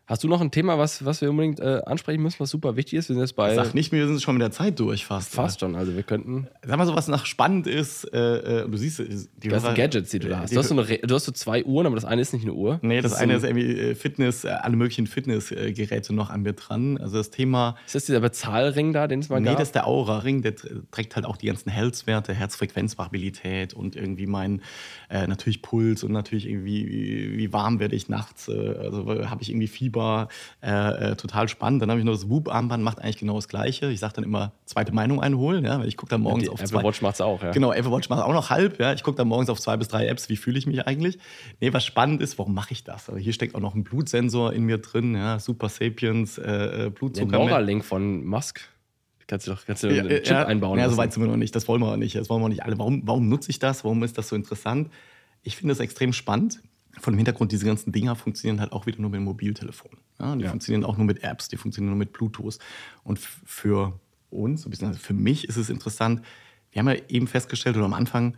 [0.05, 2.99] Hast du noch ein Thema, was, was wir unbedingt äh, ansprechen müssen, was super wichtig
[2.99, 3.07] ist?
[3.07, 3.55] Wir sind jetzt bei.
[3.55, 5.33] Sag nicht, wir sind schon mit der Zeit durch fast.
[5.33, 6.49] Fast schon, also wir könnten.
[6.61, 8.03] Sag mal so, was nach spannend ist.
[8.13, 10.53] Äh, äh du siehst, die ganzen Gadgets, die du da hast.
[10.53, 12.53] Du hast, so eine, du hast so zwei Uhren, aber das eine ist nicht eine
[12.53, 12.79] Uhr.
[12.81, 16.51] Nee, das, das eine ist irgendwie äh, Fitness, äh, alle möglichen Fitnessgeräte noch an mir
[16.51, 16.97] dran.
[16.97, 17.77] Also das Thema.
[17.85, 19.53] Ist das dieser Bezahlring da, den es mal nee, gab?
[19.53, 20.55] Nee, das ist der Aura-Ring, der
[20.91, 24.63] trägt halt auch die ganzen Health-Werte, Herzfrequenzvariabilität und irgendwie mein,
[25.09, 28.49] äh, natürlich Puls und natürlich irgendwie, wie, wie warm werde ich nachts.
[28.49, 29.92] also habe ich irgendwie Fieber.
[29.95, 30.27] Äh,
[30.61, 31.81] äh, äh, total spannend.
[31.81, 33.89] Dann habe ich noch das Whoop-Armband, macht eigentlich genau das Gleiche.
[33.91, 36.59] Ich sage dann immer, zweite Meinung einholen, ja, weil ich gucke dann morgens ja, auf
[36.59, 36.83] Apple zwei.
[36.83, 37.51] Watch macht es auch, ja.
[37.51, 38.93] Genau, Apple Watch macht auch noch halb, ja.
[38.93, 41.19] Ich gucke dann morgens auf zwei bis drei Apps, wie fühle ich mich eigentlich.
[41.59, 43.09] Nee, was spannend ist, warum mache ich das?
[43.09, 46.89] Also hier steckt auch noch ein Blutsensor in mir drin, ja, Super Sapiens, äh, äh
[46.89, 47.31] Blutzucker.
[47.31, 48.61] Den Neuralink von Musk.
[49.27, 50.77] Kannst du doch kannst du ja, einen Chip ja, einbauen.
[50.77, 51.55] Ja, so weit sind wir noch nicht.
[51.55, 52.15] Das wollen wir auch nicht.
[52.15, 52.77] Das wollen wir nicht alle.
[52.77, 53.83] Warum, warum nutze ich das?
[53.85, 54.89] Warum ist das so interessant?
[55.43, 56.61] Ich finde das extrem spannend
[56.99, 59.91] von dem Hintergrund, diese ganzen Dinger funktionieren halt auch wieder nur mit dem Mobiltelefon.
[60.19, 60.49] Ja, die ja.
[60.49, 62.59] funktionieren auch nur mit Apps, die funktionieren nur mit Bluetooth.
[63.03, 66.21] Und für uns, also für mich ist es interessant,
[66.71, 68.37] wir haben ja eben festgestellt, oder am Anfang,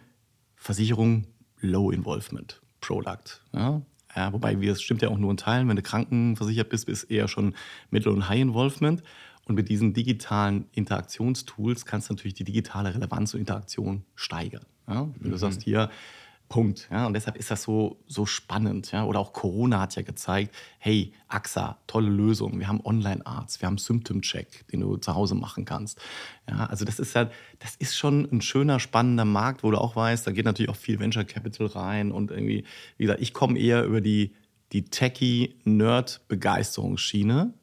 [0.55, 1.27] Versicherung
[1.59, 3.41] Low Involvement Product.
[3.53, 3.81] Ja?
[4.15, 7.11] Ja, wobei wir, es stimmt ja auch nur in Teilen, wenn du krankenversichert bist, bist
[7.11, 7.53] eher schon
[7.89, 9.03] Mittel- und High Involvement.
[9.47, 14.65] Und mit diesen digitalen Interaktionstools kannst du natürlich die digitale Relevanz und Interaktion steigern.
[14.87, 15.07] Ja?
[15.19, 15.31] Wenn mhm.
[15.31, 15.89] du sagst, hier,
[16.47, 16.87] Punkt.
[16.91, 18.91] Ja, und deshalb ist das so, so spannend.
[18.91, 19.05] Ja?
[19.05, 22.59] Oder auch Corona hat ja gezeigt, hey, AXA, tolle Lösung.
[22.59, 25.99] Wir haben Online-Arzt, wir haben Symptom-Check, den du zu Hause machen kannst.
[26.49, 29.95] Ja, also das ist ja, das ist schon ein schöner, spannender Markt, wo du auch
[29.95, 32.11] weißt, da geht natürlich auch viel Venture Capital rein.
[32.11, 32.65] Und irgendwie,
[32.97, 34.35] wie gesagt, ich komme eher über die,
[34.71, 37.53] die Techie-Nerd-Begeisterungsschiene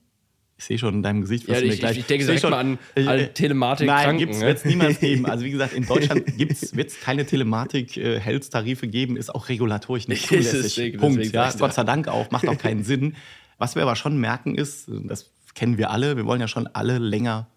[0.63, 1.93] ich sehe schon in deinem Gesicht, was ja, ich, gleich.
[1.93, 3.87] Ich, ich denke direkt schon, mal an, an Telematik.
[3.87, 5.27] Nein, wird es niemals geben.
[5.33, 10.63] Also wie gesagt, in Deutschland wird es keine Telematik-Health-Tarife geben, ist auch regulatorisch nicht zulässig.
[10.63, 11.19] Deswegen, Punkt.
[11.19, 13.17] Deswegen ja, Gott sei Dank auch, macht auch keinen Sinn.
[13.59, 16.99] Was wir aber schon merken ist, das kennen wir alle, wir wollen ja schon alle
[16.99, 17.49] länger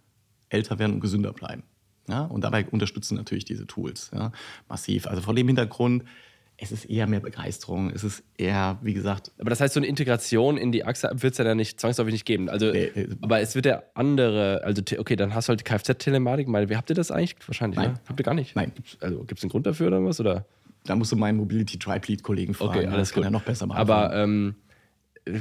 [0.49, 1.64] älter werden und gesünder bleiben.
[2.08, 4.32] Ja, und dabei unterstützen natürlich diese Tools ja,
[4.70, 5.08] massiv.
[5.08, 6.03] Also vor dem Hintergrund
[6.58, 7.89] es ist eher mehr Begeisterung.
[7.89, 9.32] Es ist eher, wie gesagt.
[9.39, 12.14] Aber das heißt, so eine Integration in die AXA wird es ja dann nicht zwangsläufig
[12.14, 12.49] nicht geben.
[12.49, 13.08] Also, nee, nee.
[13.22, 16.47] aber es wird ja andere, also okay, dann hast du halt die Kfz-Telematik.
[16.47, 17.36] Wie habt ihr das eigentlich?
[17.45, 17.93] Wahrscheinlich, Nein.
[17.93, 17.99] Ne?
[18.08, 18.56] Habt ihr gar nicht?
[18.56, 18.72] Nein.
[19.01, 20.20] Also gibt es einen Grund dafür oder was?
[20.20, 20.45] Oder?
[20.86, 22.80] Da musst du meinen Mobility Tribe Lead Kollegen fragen.
[22.80, 23.78] Okay, alles das kann er noch besser machen.
[23.78, 24.56] Aber ähm,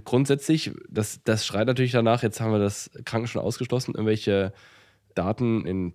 [0.04, 4.52] grundsätzlich, das, das schreit natürlich danach, jetzt haben wir das Kranken schon ausgeschlossen, irgendwelche
[5.14, 5.94] Daten in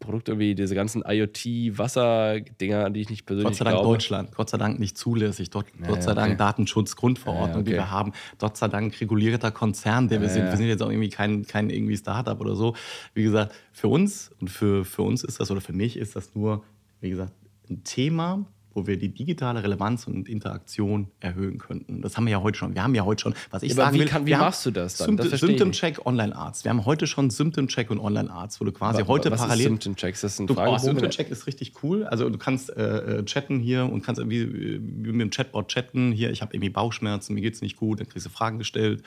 [0.00, 3.94] Produkte wie diese ganzen IoT-Wasser-Dinger, die ich nicht persönlich Gott sei Dank glaube.
[3.94, 5.50] Deutschland, Gott sei Dank nicht zulässig.
[5.50, 6.20] Gott, ja, Gott sei okay.
[6.20, 7.70] Dank Datenschutzgrundverordnung, ja, okay.
[7.70, 8.12] die wir haben.
[8.38, 10.44] Gott sei Dank regulierter Konzern, der wir sind.
[10.44, 12.74] Wir sind jetzt auch irgendwie kein, kein irgendwie Startup oder so.
[13.12, 16.34] Wie gesagt, für uns und für, für uns ist das, oder für mich ist das
[16.34, 16.64] nur,
[17.00, 17.34] wie gesagt,
[17.68, 18.46] ein Thema,
[18.76, 22.02] wo wir die digitale Relevanz und Interaktion erhöhen könnten.
[22.02, 22.74] Das haben wir ja heute schon.
[22.74, 24.06] Wir haben ja heute schon, was ich ja, sagen wie will.
[24.06, 25.16] Kann, wie machst du das dann?
[25.16, 26.64] Symptom, Symptom Check Online Arzt.
[26.64, 29.40] Wir haben heute schon Symptom Check und Online Arzt, wo du quasi was, heute was
[29.40, 29.60] parallel.
[29.60, 32.04] Ist Symptom Check, ist das ein du, oh, Symptom Check ist richtig cool.
[32.04, 36.12] Also du kannst äh, äh chatten hier und kannst wie, wie mit dem Chatbot chatten.
[36.12, 38.00] Hier, ich habe irgendwie Bauchschmerzen, mir geht es nicht gut.
[38.00, 39.02] Dann kriegst du Fragen gestellt.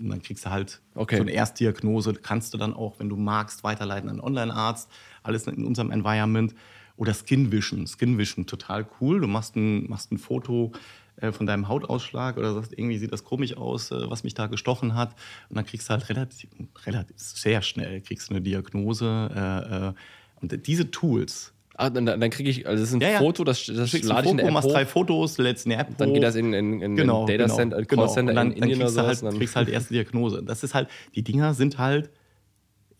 [0.00, 1.16] Und dann kriegst du halt okay.
[1.16, 2.14] so eine Erstdiagnose.
[2.14, 4.90] Kannst du dann auch, wenn du magst, weiterleiten an Online Arzt.
[5.22, 6.52] Alles in unserem Environment.
[6.96, 7.86] Oder Skin Vision.
[7.86, 9.20] Skin Vision, total cool.
[9.20, 10.72] Du machst ein, machst ein Foto
[11.16, 14.46] äh, von deinem Hautausschlag oder sagst, irgendwie sieht das komisch aus, äh, was mich da
[14.46, 15.14] gestochen hat.
[15.48, 16.50] Und dann kriegst du halt relativ,
[16.86, 19.94] relativ sehr schnell kriegst du eine Diagnose.
[19.96, 23.18] Äh, und diese Tools, Ah, dann, dann kriege ich, also das ist ein ja.
[23.18, 24.72] Foto, das, das lade ich in der App machst hoch.
[24.74, 26.14] drei Fotos, lädst eine App Dann hoch.
[26.14, 28.06] geht das in, in, in genau, Data genau, Center, genau.
[28.08, 29.26] Center dann, in Indien dann kriegst so.
[29.26, 30.42] Halt, kriegst halt erste Diagnose.
[30.42, 32.10] Das ist halt, die Dinger sind halt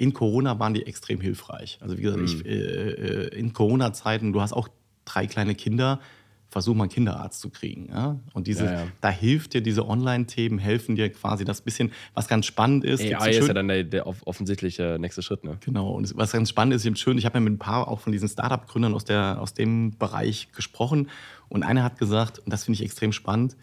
[0.03, 1.79] in Corona waren die extrem hilfreich.
[1.81, 2.25] Also wie gesagt, mhm.
[2.25, 4.69] ich, äh, äh, in Corona-Zeiten, du hast auch
[5.05, 6.01] drei kleine Kinder,
[6.49, 7.89] versuch mal einen Kinderarzt zu kriegen.
[7.89, 8.19] Ja?
[8.35, 8.87] Und diese, ja, ja.
[9.01, 13.01] da hilft dir diese Online-Themen, helfen dir quasi das bisschen, was ganz spannend ist.
[13.01, 15.45] AI ist ja dann der, der offensichtliche nächste Schritt.
[15.45, 15.57] Ne?
[15.65, 18.11] Genau, und was ganz spannend ist, schön, ich habe ja mit ein paar auch von
[18.11, 21.11] diesen Startup-Gründern aus, aus dem Bereich gesprochen
[21.49, 23.57] und einer hat gesagt, und das finde ich extrem spannend,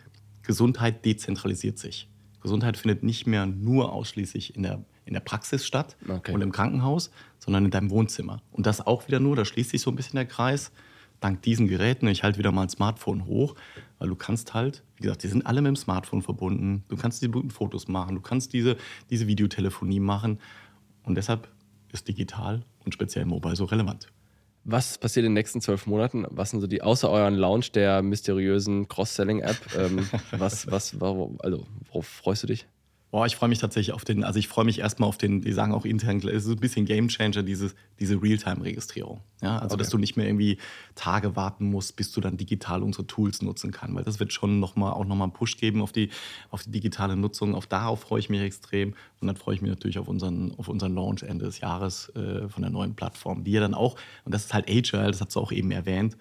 [0.44, 2.08] Gesundheit dezentralisiert sich.
[2.42, 6.32] Gesundheit findet nicht mehr nur ausschließlich in der, in der Praxis statt Okay.
[6.34, 8.42] und im Krankenhaus, sondern in deinem Wohnzimmer.
[8.52, 10.72] Und das auch wieder nur, da schließt sich so ein bisschen der Kreis,
[11.20, 12.08] dank diesen Geräten.
[12.08, 13.56] Ich halte wieder mal ein Smartphone hoch,
[13.98, 16.84] weil du kannst halt, wie gesagt, die sind alle mit dem Smartphone verbunden.
[16.88, 18.78] Du kannst diese guten Fotos machen, du kannst diese,
[19.10, 20.40] diese Videotelefonie machen.
[21.04, 21.50] Und deshalb
[21.92, 24.08] ist digital und speziell mobile so relevant.
[24.64, 26.26] Was passiert in den nächsten zwölf Monaten?
[26.30, 31.66] Was sind so die, außer euren Launch der mysteriösen Cross-Selling-App, ähm, was, was, warum, also,
[31.88, 32.68] worauf freust du dich?
[33.12, 35.52] Boah, ich freue mich tatsächlich auf den, also ich freue mich erstmal auf den, die
[35.52, 39.22] sagen auch intern, es ist ein bisschen Gamechanger, dieses, diese Realtime-Registrierung.
[39.42, 40.60] Ja, also dass du nicht mehr irgendwie
[40.94, 44.60] Tage warten musst, bis du dann digital unsere Tools nutzen kannst, weil das wird schon
[44.60, 46.12] noch mal, auch nochmal einen Push geben auf die,
[46.52, 47.56] auf die digitale Nutzung.
[47.56, 50.68] Auf darauf freue ich mich extrem und dann freue ich mich natürlich auf unseren, auf
[50.68, 54.36] unseren Launch Ende des Jahres äh, von der neuen Plattform, die ja dann auch, und
[54.36, 56.16] das ist halt Agile, das hat sie auch eben erwähnt,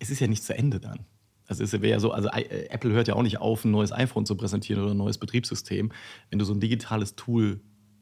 [0.00, 1.06] es ist ja nicht zu Ende dann.
[1.48, 3.90] Also es wäre ja so, also äh, Apple hört ja auch nicht auf, ein neues
[3.90, 5.90] iPhone zu präsentieren oder ein neues Betriebssystem.
[6.30, 7.60] Wenn du so ein digitales Tool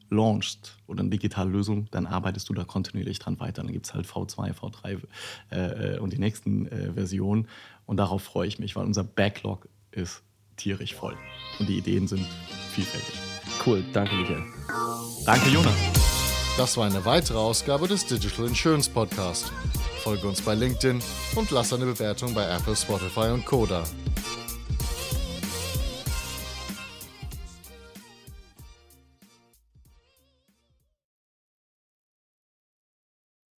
[0.09, 3.63] launchst oder eine digitale Lösung, dann arbeitest du da kontinuierlich dran weiter.
[3.63, 5.01] Dann gibt es halt V2, V3
[5.49, 7.47] äh, und die nächsten äh, Versionen.
[7.85, 10.23] Und darauf freue ich mich, weil unser Backlog ist
[10.57, 11.15] tierisch voll.
[11.59, 12.25] Und die Ideen sind
[12.71, 13.15] vielfältig.
[13.65, 14.43] Cool, danke, Michael.
[15.25, 15.75] Danke, Jonas.
[16.57, 19.51] Das war eine weitere Ausgabe des Digital Insurance Podcast.
[20.07, 21.01] Folge uns bei LinkedIn
[21.35, 23.83] und lass eine Bewertung bei Apple, Spotify und Koda.